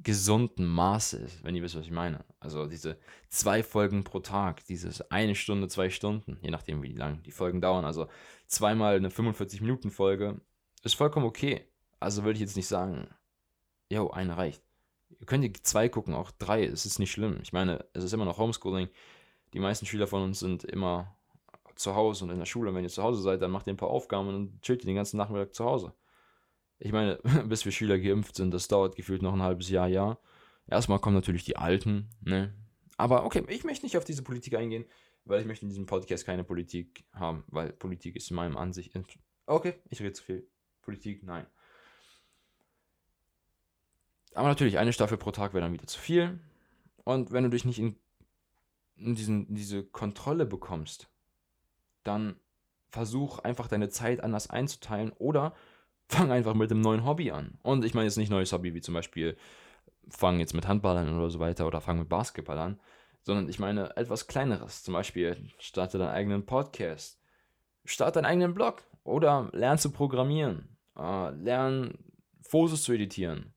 gesunden 0.03 0.67
Maße 0.67 1.17
ist, 1.17 1.43
wenn 1.43 1.57
ihr 1.57 1.63
wisst, 1.63 1.75
was 1.75 1.87
ich 1.87 1.91
meine. 1.91 2.23
Also 2.39 2.67
diese 2.67 2.99
zwei 3.31 3.63
Folgen 3.63 4.05
pro 4.05 4.21
Tag, 4.21 4.67
dieses 4.67 5.01
eine 5.11 5.35
Stunde, 5.35 5.69
zwei 5.69 5.89
Stunden, 5.89 6.37
je 6.43 6.51
nachdem, 6.51 6.83
wie 6.83 6.93
lang 6.93 7.23
die 7.23 7.33
Folgen 7.33 7.63
dauern. 7.63 7.87
Also 7.87 8.07
zweimal 8.47 8.97
eine 8.97 9.09
45-Minuten-Folge 9.09 10.39
ist 10.83 10.97
vollkommen 10.97 11.25
okay. 11.25 11.67
Also 11.99 12.25
würde 12.25 12.35
ich 12.35 12.41
jetzt 12.41 12.57
nicht 12.57 12.69
sagen, 12.69 13.09
jo, 13.89 14.11
eine 14.11 14.37
reicht. 14.37 14.63
Ihr 15.19 15.25
könnt 15.25 15.45
ihr 15.45 15.55
zwei 15.63 15.89
gucken, 15.89 16.13
auch 16.13 16.31
drei, 16.31 16.63
es 16.65 16.85
ist 16.85 16.99
nicht 16.99 17.11
schlimm. 17.11 17.39
Ich 17.41 17.55
meine, 17.55 17.87
es 17.95 18.05
ist 18.05 18.13
immer 18.13 18.27
noch 18.27 18.37
Homeschooling. 18.37 18.91
Die 19.53 19.61
meisten 19.61 19.87
Schüler 19.87 20.07
von 20.07 20.23
uns 20.23 20.41
sind 20.41 20.65
immer 20.65 21.17
zu 21.75 21.95
Hause 21.95 22.25
und 22.25 22.31
in 22.31 22.39
der 22.39 22.47
Schule. 22.47 22.75
wenn 22.75 22.85
ihr 22.85 22.91
zu 22.91 23.03
Hause 23.03 23.23
seid, 23.23 23.43
dann 23.43 23.51
macht 23.51 23.67
ihr 23.67 23.73
ein 23.73 23.79
paar 23.79 23.91
Aufgaben 23.91 24.29
und 24.29 24.63
chillt 24.63 24.83
ihr 24.83 24.87
den 24.87 24.97
ganzen 24.97 25.17
Nachmittag 25.17 25.55
zu 25.55 25.65
Hause. 25.65 25.95
Ich 26.79 26.93
meine, 26.93 27.19
bis 27.47 27.65
wir 27.65 27.73
Schüler 27.73 27.99
geimpft 27.99 28.37
sind, 28.37 28.53
das 28.53 28.69
dauert 28.69 28.97
gefühlt 28.97 29.23
noch 29.23 29.33
ein 29.33 29.43
halbes 29.43 29.69
Jahr, 29.71 29.89
ja. 29.89 30.19
Erstmal 30.67 31.01
kommen 31.01 31.17
natürlich 31.17 31.45
die 31.45 31.57
Alten, 31.57 32.11
ne? 32.21 32.55
Aber 32.97 33.25
okay, 33.25 33.43
ich 33.49 33.65
möchte 33.65 33.87
nicht 33.87 33.97
auf 33.97 34.05
diese 34.05 34.23
Politik 34.23 34.55
eingehen, 34.55 34.85
weil 35.25 35.41
ich 35.41 35.47
möchte 35.47 35.65
in 35.65 35.71
diesem 35.71 35.87
Podcast 35.87 36.27
keine 36.27 36.45
Politik 36.45 37.05
haben, 37.13 37.45
weil 37.49 37.73
Politik 37.73 38.15
ist 38.15 38.31
in 38.31 38.37
meinem 38.37 38.57
Ansicht. 38.57 38.93
Okay, 39.47 39.75
ich 39.89 40.01
rede 40.01 40.13
zu 40.13 40.23
viel. 40.23 40.47
Politik, 40.83 41.23
nein. 41.23 41.47
Aber 44.35 44.49
natürlich, 44.49 44.79
eine 44.79 44.93
Staffel 44.93 45.17
pro 45.19 45.31
Tag 45.31 45.55
wäre 45.55 45.63
dann 45.63 45.73
wieder 45.73 45.87
zu 45.87 45.99
viel. 45.99 46.39
Und 47.05 47.33
wenn 47.33 47.45
du 47.45 47.51
dich 47.51 47.65
nicht 47.65 47.79
in 47.79 47.97
diesen, 49.01 49.53
diese 49.55 49.83
Kontrolle 49.83 50.47
bekommst, 50.47 51.09
dann 52.05 52.37
versuch 52.91 53.39
einfach 53.41 53.69
deine 53.69 53.89
Zeit 53.89 54.23
anders 54.23 54.51
einzuteilen 54.51 55.13
oder 55.19 55.55
fang 56.09 56.31
einfach 56.33 56.55
mit 56.55 56.71
einem 56.71 56.81
neuen 56.81 57.05
Hobby 57.05 57.31
an. 57.31 57.59
Und 57.63 57.85
ich 57.85 57.95
meine 57.95 58.07
jetzt 58.07 58.17
nicht 58.17 58.31
neues 58.31 58.53
Hobby 58.53 58.75
wie 58.75 58.81
zum 58.81 58.95
Beispiel 58.95 59.37
fang 60.09 60.41
jetzt 60.41 60.55
mit 60.55 60.67
Handball 60.67 60.97
an 60.97 61.17
oder 61.17 61.31
so 61.31 61.39
weiter 61.39 61.67
oder 61.67 61.81
fang 61.81 61.99
mit 61.99 62.09
Basketball 62.09 62.59
an, 62.59 62.81
sondern 63.23 63.49
ich 63.49 63.59
meine 63.59 63.97
etwas 63.97 64.27
kleineres. 64.27 64.83
Zum 64.83 64.95
Beispiel 64.95 65.37
starte 65.59 65.99
deinen 65.99 66.11
eigenen 66.11 66.47
Podcast, 66.47 67.21
starte 67.85 68.15
deinen 68.15 68.31
eigenen 68.31 68.55
Blog 68.55 68.83
oder 69.05 69.51
lern 69.53 69.79
zu 69.79 69.91
programmieren, 69.91 70.77
äh, 70.97 71.31
lern 71.31 71.95
Fotos 72.43 72.83
zu 72.83 72.93
editieren, 72.93 73.55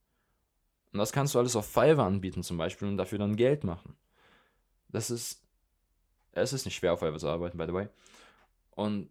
und 0.94 1.00
das 1.00 1.12
kannst 1.12 1.34
du 1.34 1.40
alles 1.40 1.56
auf 1.56 1.66
Fiverr 1.66 2.06
anbieten 2.06 2.44
zum 2.44 2.58
Beispiel 2.58 2.88
und 2.88 2.98
dafür 2.98 3.18
dann 3.18 3.36
Geld 3.36 3.64
machen. 3.64 3.96
Das 4.94 5.10
ist, 5.10 5.42
es 6.32 6.54
ist 6.54 6.66
nicht 6.66 6.76
schwer 6.76 6.94
auf 6.94 7.00
Fiverr 7.00 7.18
zu 7.18 7.28
arbeiten, 7.28 7.58
by 7.58 7.66
the 7.66 7.74
way. 7.74 7.90
Und 8.72 9.10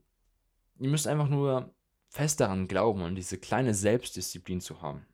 ihr 0.79 0.89
müsst 0.89 1.07
einfach 1.07 1.29
nur 1.29 1.71
fest 2.09 2.41
daran 2.41 2.69
glauben 2.69 3.03
und 3.03 3.15
diese 3.15 3.37
kleine 3.37 3.75
Selbstdisziplin 3.75 4.61
zu 4.61 4.81
haben. 4.81 5.07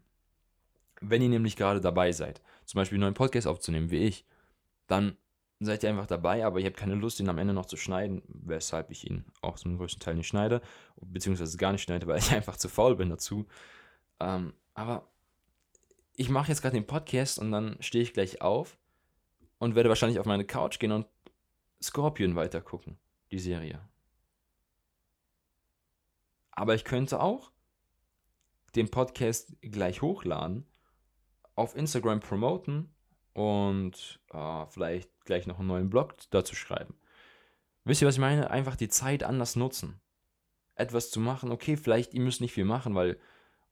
Wenn 1.00 1.22
ihr 1.22 1.28
nämlich 1.28 1.57
gerade 1.57 1.81
dabei 1.81 2.12
seid, 2.12 2.40
zum 2.64 2.78
Beispiel 2.78 2.96
einen 2.96 3.02
neuen 3.02 3.14
Podcast 3.14 3.46
aufzunehmen, 3.46 3.90
wie 3.90 4.04
ich, 4.04 4.24
dann 4.87 5.16
seid 5.61 5.83
ihr 5.83 5.88
einfach 5.88 6.07
dabei, 6.07 6.44
aber 6.44 6.61
ihr 6.61 6.66
habt 6.66 6.76
keine 6.76 6.94
Lust, 6.94 7.18
ihn 7.20 7.28
am 7.28 7.38
Ende 7.38 7.54
noch 7.54 7.66
zu 7.66 7.76
schneiden, 7.76 8.22
weshalb 8.28 8.90
ich 8.90 9.09
ihn 9.09 9.24
auch 9.40 9.57
zum 9.57 9.76
größten 9.76 10.00
Teil 10.00 10.14
nicht 10.14 10.28
schneide, 10.28 10.61
beziehungsweise 11.00 11.57
gar 11.57 11.72
nicht 11.72 11.83
schneide, 11.83 12.07
weil 12.09 12.18
ich 12.18 12.33
einfach 12.33 12.57
zu 12.57 12.68
faul 12.68 12.96
bin 12.96 13.11
dazu. 13.11 13.46
Ähm, 14.20 14.52
aber 14.74 15.09
ich 16.14 16.28
mache 16.28 16.48
jetzt 16.48 16.62
gerade 16.62 16.74
den 16.76 16.87
Podcast 16.87 17.38
und 17.38 17.52
dann 17.52 17.76
stehe 17.81 18.02
ich 18.02 18.12
gleich 18.12 18.42
auf 18.42 18.76
und 19.59 19.75
werde 19.75 19.88
wahrscheinlich 19.88 20.18
auf 20.18 20.27
meine 20.27 20.44
Couch 20.44 20.79
gehen 20.79 20.92
und 20.92 21.07
Scorpion 21.83 22.35
weitergucken, 22.35 22.99
die 23.31 23.38
Serie. 23.38 23.81
Aber 26.51 26.75
ich 26.75 26.85
könnte 26.85 27.21
auch 27.21 27.53
den 28.75 28.90
Podcast 28.90 29.57
gleich 29.61 30.03
hochladen, 30.03 30.66
auf 31.55 31.77
Instagram 31.77 32.21
promoten 32.21 32.94
und 33.33 34.21
äh, 34.31 34.66
vielleicht 34.66 35.25
gleich 35.25 35.47
noch 35.47 35.59
einen 35.59 35.68
neuen 35.68 35.90
Blog 35.90 36.16
dazu 36.31 36.55
schreiben. 36.55 36.94
Wisst 37.85 38.03
ihr, 38.03 38.09
was 38.09 38.16
ich 38.16 38.21
meine? 38.21 38.51
Einfach 38.51 38.77
die 38.77 38.88
Zeit 38.88 39.23
anders 39.23 39.57
nutzen. 39.57 40.01
Etwas 40.75 41.11
zu 41.11 41.21
machen, 41.21 41.51
okay, 41.51 41.77
vielleicht 41.77 42.14
ihr 42.14 42.21
müsst 42.21 42.40
nicht 42.40 42.53
viel 42.53 42.64
machen, 42.64 42.94
weil 42.94 43.18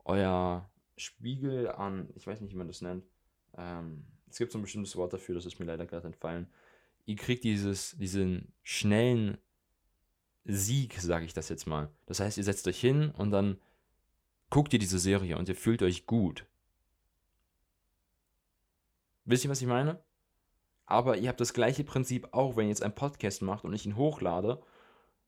euer 0.04 0.70
Spiegel 0.96 1.70
an, 1.70 2.08
ich 2.14 2.26
weiß 2.26 2.40
nicht, 2.40 2.52
wie 2.52 2.56
man 2.56 2.68
das 2.68 2.80
nennt. 2.80 3.04
Ähm, 3.56 4.06
es 4.28 4.38
gibt 4.38 4.52
so 4.52 4.58
ein 4.58 4.62
bestimmtes 4.62 4.96
Wort 4.96 5.12
dafür, 5.12 5.34
das 5.34 5.46
ist 5.46 5.58
mir 5.58 5.66
leider 5.66 5.86
gerade 5.86 6.06
entfallen. 6.06 6.48
Ihr 7.04 7.16
kriegt 7.16 7.44
dieses, 7.44 7.96
diesen 7.98 8.52
schnellen 8.62 9.38
Sieg, 10.44 11.00
sage 11.00 11.24
ich 11.24 11.34
das 11.34 11.48
jetzt 11.48 11.66
mal. 11.66 11.90
Das 12.06 12.20
heißt, 12.20 12.38
ihr 12.38 12.44
setzt 12.44 12.66
euch 12.68 12.80
hin 12.80 13.10
und 13.10 13.30
dann 13.30 13.58
guckt 14.50 14.72
ihr 14.72 14.78
diese 14.78 14.98
Serie 14.98 15.38
und 15.38 15.48
ihr 15.48 15.56
fühlt 15.56 15.82
euch 15.82 16.06
gut. 16.06 16.46
Wisst 19.24 19.44
ihr, 19.44 19.50
was 19.50 19.60
ich 19.60 19.66
meine? 19.66 20.02
Aber 20.86 21.16
ihr 21.16 21.28
habt 21.28 21.40
das 21.40 21.52
gleiche 21.52 21.82
Prinzip 21.82 22.28
auch, 22.32 22.56
wenn 22.56 22.66
ihr 22.66 22.70
jetzt 22.70 22.82
einen 22.82 22.94
Podcast 22.94 23.42
macht 23.42 23.64
und 23.64 23.72
ich 23.72 23.86
ihn 23.86 23.96
hochlade. 23.96 24.62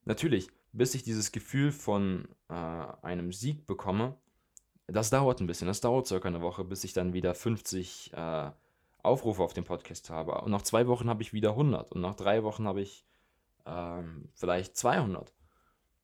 Natürlich, 0.04 0.48
bis 0.72 0.94
ich 0.94 1.02
dieses 1.02 1.32
Gefühl 1.32 1.72
von 1.72 2.28
äh, 2.48 2.54
einem 2.54 3.32
Sieg 3.32 3.66
bekomme, 3.66 4.16
das 4.86 5.10
dauert 5.10 5.40
ein 5.40 5.48
bisschen. 5.48 5.66
Das 5.66 5.80
dauert 5.80 6.06
circa 6.06 6.28
eine 6.28 6.40
Woche, 6.40 6.64
bis 6.64 6.84
ich 6.84 6.92
dann 6.92 7.12
wieder 7.12 7.34
50 7.34 8.12
äh, 8.14 8.50
Aufrufe 9.08 9.42
auf 9.42 9.54
dem 9.54 9.64
Podcast 9.64 10.10
habe. 10.10 10.40
Und 10.42 10.50
nach 10.50 10.62
zwei 10.62 10.86
Wochen 10.86 11.08
habe 11.08 11.22
ich 11.22 11.32
wieder 11.32 11.50
100. 11.50 11.92
Und 11.92 12.00
nach 12.00 12.14
drei 12.14 12.42
Wochen 12.44 12.66
habe 12.66 12.80
ich 12.80 13.04
ähm, 13.66 14.28
vielleicht 14.34 14.76
200. 14.76 15.32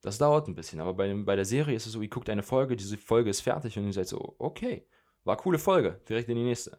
Das 0.01 0.19
dauert 0.19 0.49
ein 0.49 0.55
bisschen. 0.55 0.81
Aber 0.81 0.95
bei, 0.95 1.13
bei 1.15 1.37
der 1.37 1.45
Serie 1.45 1.77
ist 1.77 1.87
es 1.87 1.93
so, 1.93 2.03
ihr 2.03 2.09
guckt 2.09 2.29
eine 2.29 2.43
Folge, 2.43 2.77
diese 2.77 2.99
Folge 2.99 3.31
ist 3.31 3.41
fertig 3.41 3.79
und 3.79 3.87
ihr 3.87 3.93
seid 3.93 4.09
so, 4.09 4.35
okay, 4.39 4.87
war 5.25 5.37
coole 5.37 5.59
Folge, 5.59 6.01
direkt 6.09 6.29
in 6.29 6.37
die 6.37 6.45
nächste. 6.45 6.79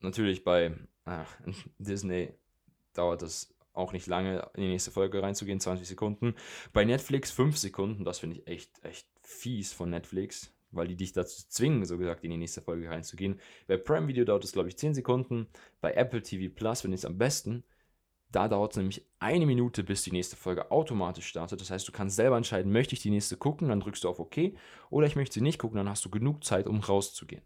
Natürlich 0.00 0.44
bei 0.44 0.76
äh, 1.06 1.24
Disney 1.78 2.34
dauert 2.92 3.22
es 3.22 3.54
auch 3.72 3.92
nicht 3.92 4.06
lange, 4.06 4.48
in 4.54 4.62
die 4.62 4.68
nächste 4.68 4.90
Folge 4.90 5.22
reinzugehen, 5.22 5.60
20 5.60 5.88
Sekunden. 5.88 6.34
Bei 6.72 6.84
Netflix 6.84 7.30
5 7.32 7.58
Sekunden, 7.58 8.04
das 8.04 8.20
finde 8.20 8.36
ich 8.36 8.46
echt, 8.46 8.84
echt 8.84 9.08
fies 9.22 9.72
von 9.72 9.90
Netflix, 9.90 10.53
weil 10.74 10.88
die 10.88 10.96
dich 10.96 11.12
dazu 11.12 11.44
zwingen, 11.48 11.84
so 11.84 11.98
gesagt, 11.98 12.24
in 12.24 12.30
die 12.30 12.36
nächste 12.36 12.62
Folge 12.62 12.88
reinzugehen. 12.90 13.40
Bei 13.66 13.76
Prime 13.76 14.08
Video 14.08 14.24
dauert 14.24 14.44
es, 14.44 14.52
glaube 14.52 14.68
ich, 14.68 14.76
10 14.78 14.94
Sekunden. 14.94 15.48
Bei 15.80 15.92
Apple 15.92 16.22
TV 16.22 16.52
Plus 16.54 16.80
finde 16.82 16.94
ich 16.96 17.00
es 17.02 17.04
am 17.06 17.18
besten, 17.18 17.64
Da 18.34 18.48
dauert 18.48 18.72
es 18.72 18.76
nämlich 18.78 19.06
eine 19.20 19.46
Minute, 19.46 19.84
bis 19.84 20.02
die 20.02 20.10
nächste 20.10 20.34
Folge 20.34 20.72
automatisch 20.72 21.26
startet. 21.26 21.60
Das 21.60 21.70
heißt, 21.70 21.86
du 21.86 21.92
kannst 21.92 22.16
selber 22.16 22.36
entscheiden, 22.36 22.72
möchte 22.72 22.94
ich 22.94 23.00
die 23.00 23.10
nächste 23.10 23.36
gucken, 23.36 23.68
dann 23.68 23.78
drückst 23.78 24.02
du 24.02 24.08
auf 24.08 24.18
OK, 24.18 24.54
oder 24.90 25.06
ich 25.06 25.14
möchte 25.14 25.34
sie 25.34 25.40
nicht 25.40 25.60
gucken, 25.60 25.76
dann 25.76 25.88
hast 25.88 26.04
du 26.04 26.10
genug 26.10 26.42
Zeit, 26.42 26.66
um 26.66 26.80
rauszugehen. 26.80 27.42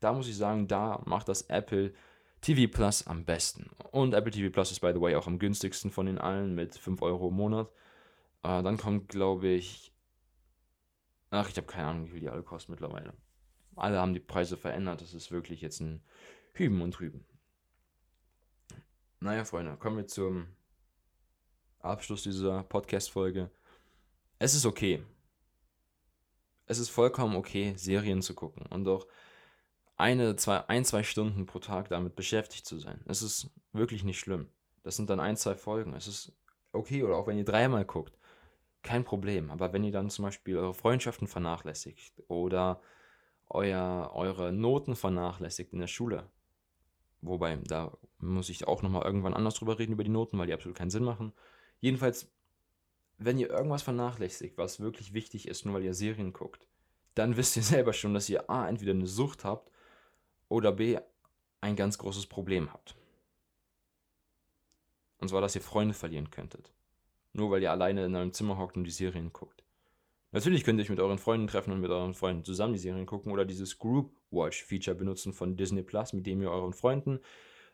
Da 0.00 0.12
muss 0.12 0.28
ich 0.28 0.36
sagen, 0.36 0.68
da 0.68 1.02
macht 1.06 1.28
das 1.28 1.42
Apple 1.42 1.94
TV 2.42 2.70
Plus 2.70 3.06
am 3.06 3.24
besten. 3.24 3.70
Und 3.90 4.12
Apple 4.12 4.32
TV 4.32 4.52
Plus 4.52 4.70
ist, 4.70 4.80
by 4.80 4.92
the 4.94 5.00
way, 5.00 5.16
auch 5.16 5.26
am 5.26 5.38
günstigsten 5.38 5.90
von 5.90 6.04
den 6.06 6.18
allen 6.18 6.54
mit 6.54 6.76
5 6.76 7.00
Euro 7.02 7.28
im 7.28 7.34
Monat. 7.36 7.70
Äh, 8.42 8.62
dann 8.62 8.76
kommt, 8.76 9.08
glaube 9.08 9.48
ich, 9.48 9.92
ach, 11.30 11.48
ich 11.48 11.56
habe 11.56 11.66
keine 11.66 11.88
Ahnung, 11.88 12.06
wie 12.06 12.10
viel 12.10 12.20
die 12.20 12.28
alle 12.28 12.42
kosten 12.42 12.72
mittlerweile. 12.72 13.14
Alle 13.76 13.98
haben 14.00 14.14
die 14.14 14.20
Preise 14.20 14.56
verändert. 14.56 15.00
Das 15.00 15.14
ist 15.14 15.30
wirklich 15.30 15.60
jetzt 15.60 15.80
ein 15.80 16.02
Hüben 16.52 16.82
und 16.82 16.98
Drüben. 16.98 17.24
Naja, 19.20 19.44
Freunde, 19.44 19.76
kommen 19.76 19.96
wir 19.96 20.06
zum 20.06 20.48
Abschluss 21.80 22.22
dieser 22.22 22.62
Podcast-Folge. 22.64 23.50
Es 24.38 24.54
ist 24.54 24.66
okay. 24.66 25.02
Es 26.66 26.78
ist 26.78 26.90
vollkommen 26.90 27.36
okay, 27.36 27.74
Serien 27.76 28.22
zu 28.22 28.34
gucken 28.34 28.66
und 28.66 28.86
auch 28.86 29.06
eine, 29.96 30.36
zwei, 30.36 30.58
ein, 30.68 30.84
zwei 30.84 31.02
Stunden 31.02 31.46
pro 31.46 31.58
Tag 31.58 31.88
damit 31.88 32.14
beschäftigt 32.14 32.66
zu 32.66 32.78
sein. 32.78 33.00
Es 33.06 33.22
ist 33.22 33.50
wirklich 33.72 34.04
nicht 34.04 34.20
schlimm. 34.20 34.48
Das 34.82 34.96
sind 34.96 35.10
dann 35.10 35.18
ein, 35.18 35.36
zwei 35.36 35.54
Folgen. 35.54 35.94
Es 35.94 36.06
ist 36.06 36.32
okay, 36.72 37.02
oder 37.02 37.16
auch 37.16 37.26
wenn 37.26 37.38
ihr 37.38 37.44
dreimal 37.44 37.84
guckt, 37.84 38.16
kein 38.82 39.04
Problem. 39.04 39.50
Aber 39.50 39.72
wenn 39.72 39.84
ihr 39.84 39.92
dann 39.92 40.10
zum 40.10 40.24
Beispiel 40.24 40.56
eure 40.56 40.74
Freundschaften 40.74 41.28
vernachlässigt 41.28 42.22
oder 42.28 42.80
euer, 43.48 44.10
eure 44.14 44.52
Noten 44.52 44.96
vernachlässigt 44.96 45.72
in 45.72 45.80
der 45.80 45.86
Schule, 45.86 46.30
wobei 47.20 47.56
da 47.56 47.96
muss 48.18 48.48
ich 48.48 48.66
auch 48.66 48.82
nochmal 48.82 49.04
irgendwann 49.04 49.34
anders 49.34 49.54
drüber 49.54 49.78
reden, 49.78 49.92
über 49.92 50.04
die 50.04 50.10
Noten, 50.10 50.38
weil 50.38 50.46
die 50.46 50.52
absolut 50.52 50.76
keinen 50.76 50.90
Sinn 50.90 51.04
machen. 51.04 51.32
Jedenfalls, 51.80 52.30
wenn 53.18 53.38
ihr 53.38 53.50
irgendwas 53.50 53.82
vernachlässigt, 53.82 54.58
was 54.58 54.80
wirklich 54.80 55.12
wichtig 55.12 55.48
ist, 55.48 55.64
nur 55.64 55.74
weil 55.74 55.84
ihr 55.84 55.94
Serien 55.94 56.32
guckt, 56.32 56.66
dann 57.14 57.36
wisst 57.36 57.56
ihr 57.56 57.62
selber 57.62 57.92
schon, 57.92 58.14
dass 58.14 58.28
ihr 58.28 58.48
A, 58.50 58.68
entweder 58.68 58.92
eine 58.92 59.06
Sucht 59.06 59.44
habt 59.44 59.70
oder 60.48 60.72
B, 60.72 60.98
ein 61.60 61.76
ganz 61.76 61.98
großes 61.98 62.26
Problem 62.26 62.72
habt. 62.72 62.96
Und 65.18 65.28
zwar, 65.28 65.40
dass 65.40 65.56
ihr 65.56 65.60
Freunde 65.60 65.94
verlieren 65.94 66.30
könntet. 66.30 66.72
Nur 67.32 67.50
weil 67.50 67.62
ihr 67.62 67.70
alleine 67.70 68.04
in 68.04 68.16
einem 68.16 68.32
Zimmer 68.32 68.58
hockt 68.58 68.76
und 68.76 68.84
die 68.84 68.90
Serien 68.90 69.32
guckt. 69.32 69.62
Natürlich 70.32 70.64
könnt 70.64 70.78
ihr 70.78 70.82
euch 70.82 70.90
mit 70.90 71.00
euren 71.00 71.18
Freunden 71.18 71.46
treffen 71.46 71.72
und 71.72 71.80
mit 71.80 71.90
euren 71.90 72.14
Freunden 72.14 72.44
zusammen 72.44 72.74
die 72.74 72.78
Serien 72.78 73.06
gucken 73.06 73.32
oder 73.32 73.44
dieses 73.44 73.78
Group 73.78 74.12
Watch 74.30 74.62
Feature 74.64 74.96
benutzen 74.96 75.32
von 75.32 75.56
Disney 75.56 75.82
Plus, 75.82 76.12
mit 76.12 76.26
dem 76.26 76.42
ihr 76.42 76.50
euren 76.50 76.74
Freunden 76.74 77.20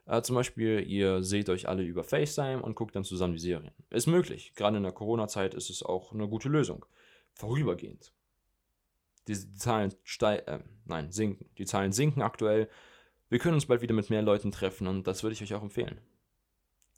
äh, 0.07 0.23
zum 0.23 0.37
Beispiel, 0.37 0.85
ihr 0.87 1.23
seht 1.23 1.49
euch 1.49 1.69
alle 1.69 1.83
über 1.83 2.05
FaceTime 2.05 2.63
und 2.63 2.75
guckt 2.75 2.95
dann 2.95 3.05
zusammen 3.05 3.35
die 3.35 3.41
Serien. 3.41 3.73
Ist 3.91 4.07
möglich. 4.07 4.53
Gerade 4.55 4.77
in 4.77 4.83
der 4.83 4.93
Corona-Zeit 4.93 5.55
ist 5.55 5.71
es 5.71 5.83
auch 5.83 6.13
eine 6.13 6.29
gute 6.29 6.49
Lösung. 6.49 6.85
Vorübergehend. 7.33 8.13
Die 9.27 9.35
Zahlen 9.55 9.95
äh, 10.21 10.59
nein, 10.85 11.11
sinken. 11.11 11.49
Die 11.57 11.65
Zahlen 11.65 11.93
sinken 11.93 12.21
aktuell. 12.21 12.69
Wir 13.31 13.39
können 13.39 13.55
uns 13.55 13.67
bald 13.67 13.81
wieder 13.81 13.95
mit 13.95 14.11
mehr 14.11 14.23
Leuten 14.23 14.53
treffen 14.53 14.87
und 14.87 15.07
das 15.07 15.23
würde 15.23 15.33
ich 15.33 15.43
euch 15.43 15.55
auch 15.55 15.63
empfehlen. 15.63 15.99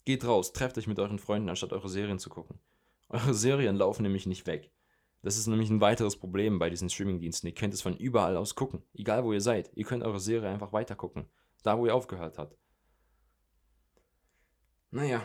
Geht 0.07 0.25
raus, 0.25 0.53
trefft 0.53 0.79
euch 0.79 0.87
mit 0.87 1.01
euren 1.01 1.19
Freunden, 1.19 1.49
anstatt 1.49 1.73
eure 1.73 1.89
Serien 1.89 2.21
zu 2.21 2.31
gucken. 2.31 2.61
Eure 3.09 3.35
Serien 3.35 3.77
laufen 3.77 4.03
nämlich 4.03 4.27
nicht 4.27 4.47
weg. 4.47 4.73
Das 5.23 5.37
ist 5.37 5.47
nämlich 5.47 5.71
ein 5.71 5.81
weiteres 5.81 6.17
Problem 6.17 6.59
bei 6.59 6.71
diesen 6.71 6.91
Streamingdiensten. 6.91 7.49
Ihr 7.49 7.55
könnt 7.55 7.75
es 7.75 7.83
von 7.83 7.97
überall 7.97 8.37
aus 8.37 8.55
gucken. 8.55 8.83
Egal 8.95 9.25
wo 9.25 9.33
ihr 9.33 9.41
seid. 9.41 9.71
Ihr 9.75 9.85
könnt 9.85 10.03
eure 10.03 10.19
Serie 10.19 10.49
einfach 10.49 10.73
weiter 10.73 10.97
gucken. 10.97 11.27
Da, 11.63 11.79
wo 11.79 11.87
ihr 11.87 11.95
aufgehört 11.95 12.39
habt. 12.39 12.57
Naja. 14.91 15.23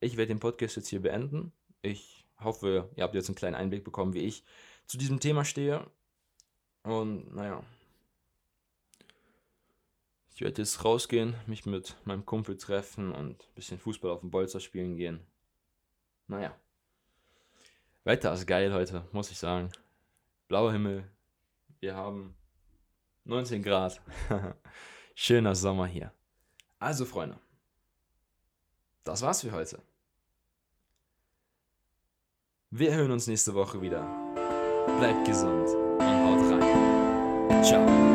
Ich 0.00 0.16
werde 0.16 0.28
den 0.28 0.40
Podcast 0.40 0.76
jetzt 0.76 0.88
hier 0.88 1.02
beenden. 1.02 1.52
Ich 1.82 2.26
hoffe, 2.38 2.90
ihr 2.96 3.04
habt 3.04 3.14
jetzt 3.14 3.28
einen 3.28 3.36
kleinen 3.36 3.54
Einblick 3.54 3.84
bekommen, 3.84 4.14
wie 4.14 4.24
ich 4.24 4.44
zu 4.86 4.98
diesem 4.98 5.20
Thema 5.20 5.44
stehe. 5.44 5.90
Und 6.82 7.34
naja. 7.34 7.62
Ich 10.36 10.42
werde 10.42 10.60
jetzt 10.60 10.84
rausgehen, 10.84 11.34
mich 11.46 11.64
mit 11.64 11.96
meinem 12.04 12.26
Kumpel 12.26 12.58
treffen 12.58 13.10
und 13.10 13.42
ein 13.42 13.54
bisschen 13.54 13.78
Fußball 13.78 14.10
auf 14.10 14.20
dem 14.20 14.30
Bolzer 14.30 14.60
spielen 14.60 14.98
gehen. 14.98 15.26
Naja. 16.26 16.54
Wetter 18.04 18.34
ist 18.34 18.46
geil 18.46 18.70
heute, 18.74 19.08
muss 19.12 19.30
ich 19.30 19.38
sagen. 19.38 19.70
Blauer 20.46 20.72
Himmel. 20.72 21.10
Wir 21.80 21.96
haben 21.96 22.36
19 23.24 23.62
Grad. 23.62 23.98
Schöner 25.14 25.54
Sommer 25.54 25.86
hier. 25.86 26.12
Also, 26.80 27.06
Freunde, 27.06 27.38
das 29.04 29.22
war's 29.22 29.40
für 29.40 29.52
heute. 29.52 29.80
Wir 32.68 32.94
hören 32.94 33.10
uns 33.10 33.26
nächste 33.26 33.54
Woche 33.54 33.80
wieder. 33.80 34.02
Bleibt 34.98 35.24
gesund 35.24 35.66
und 35.66 36.02
haut 36.02 36.60
rein. 36.60 37.64
Ciao. 37.64 38.05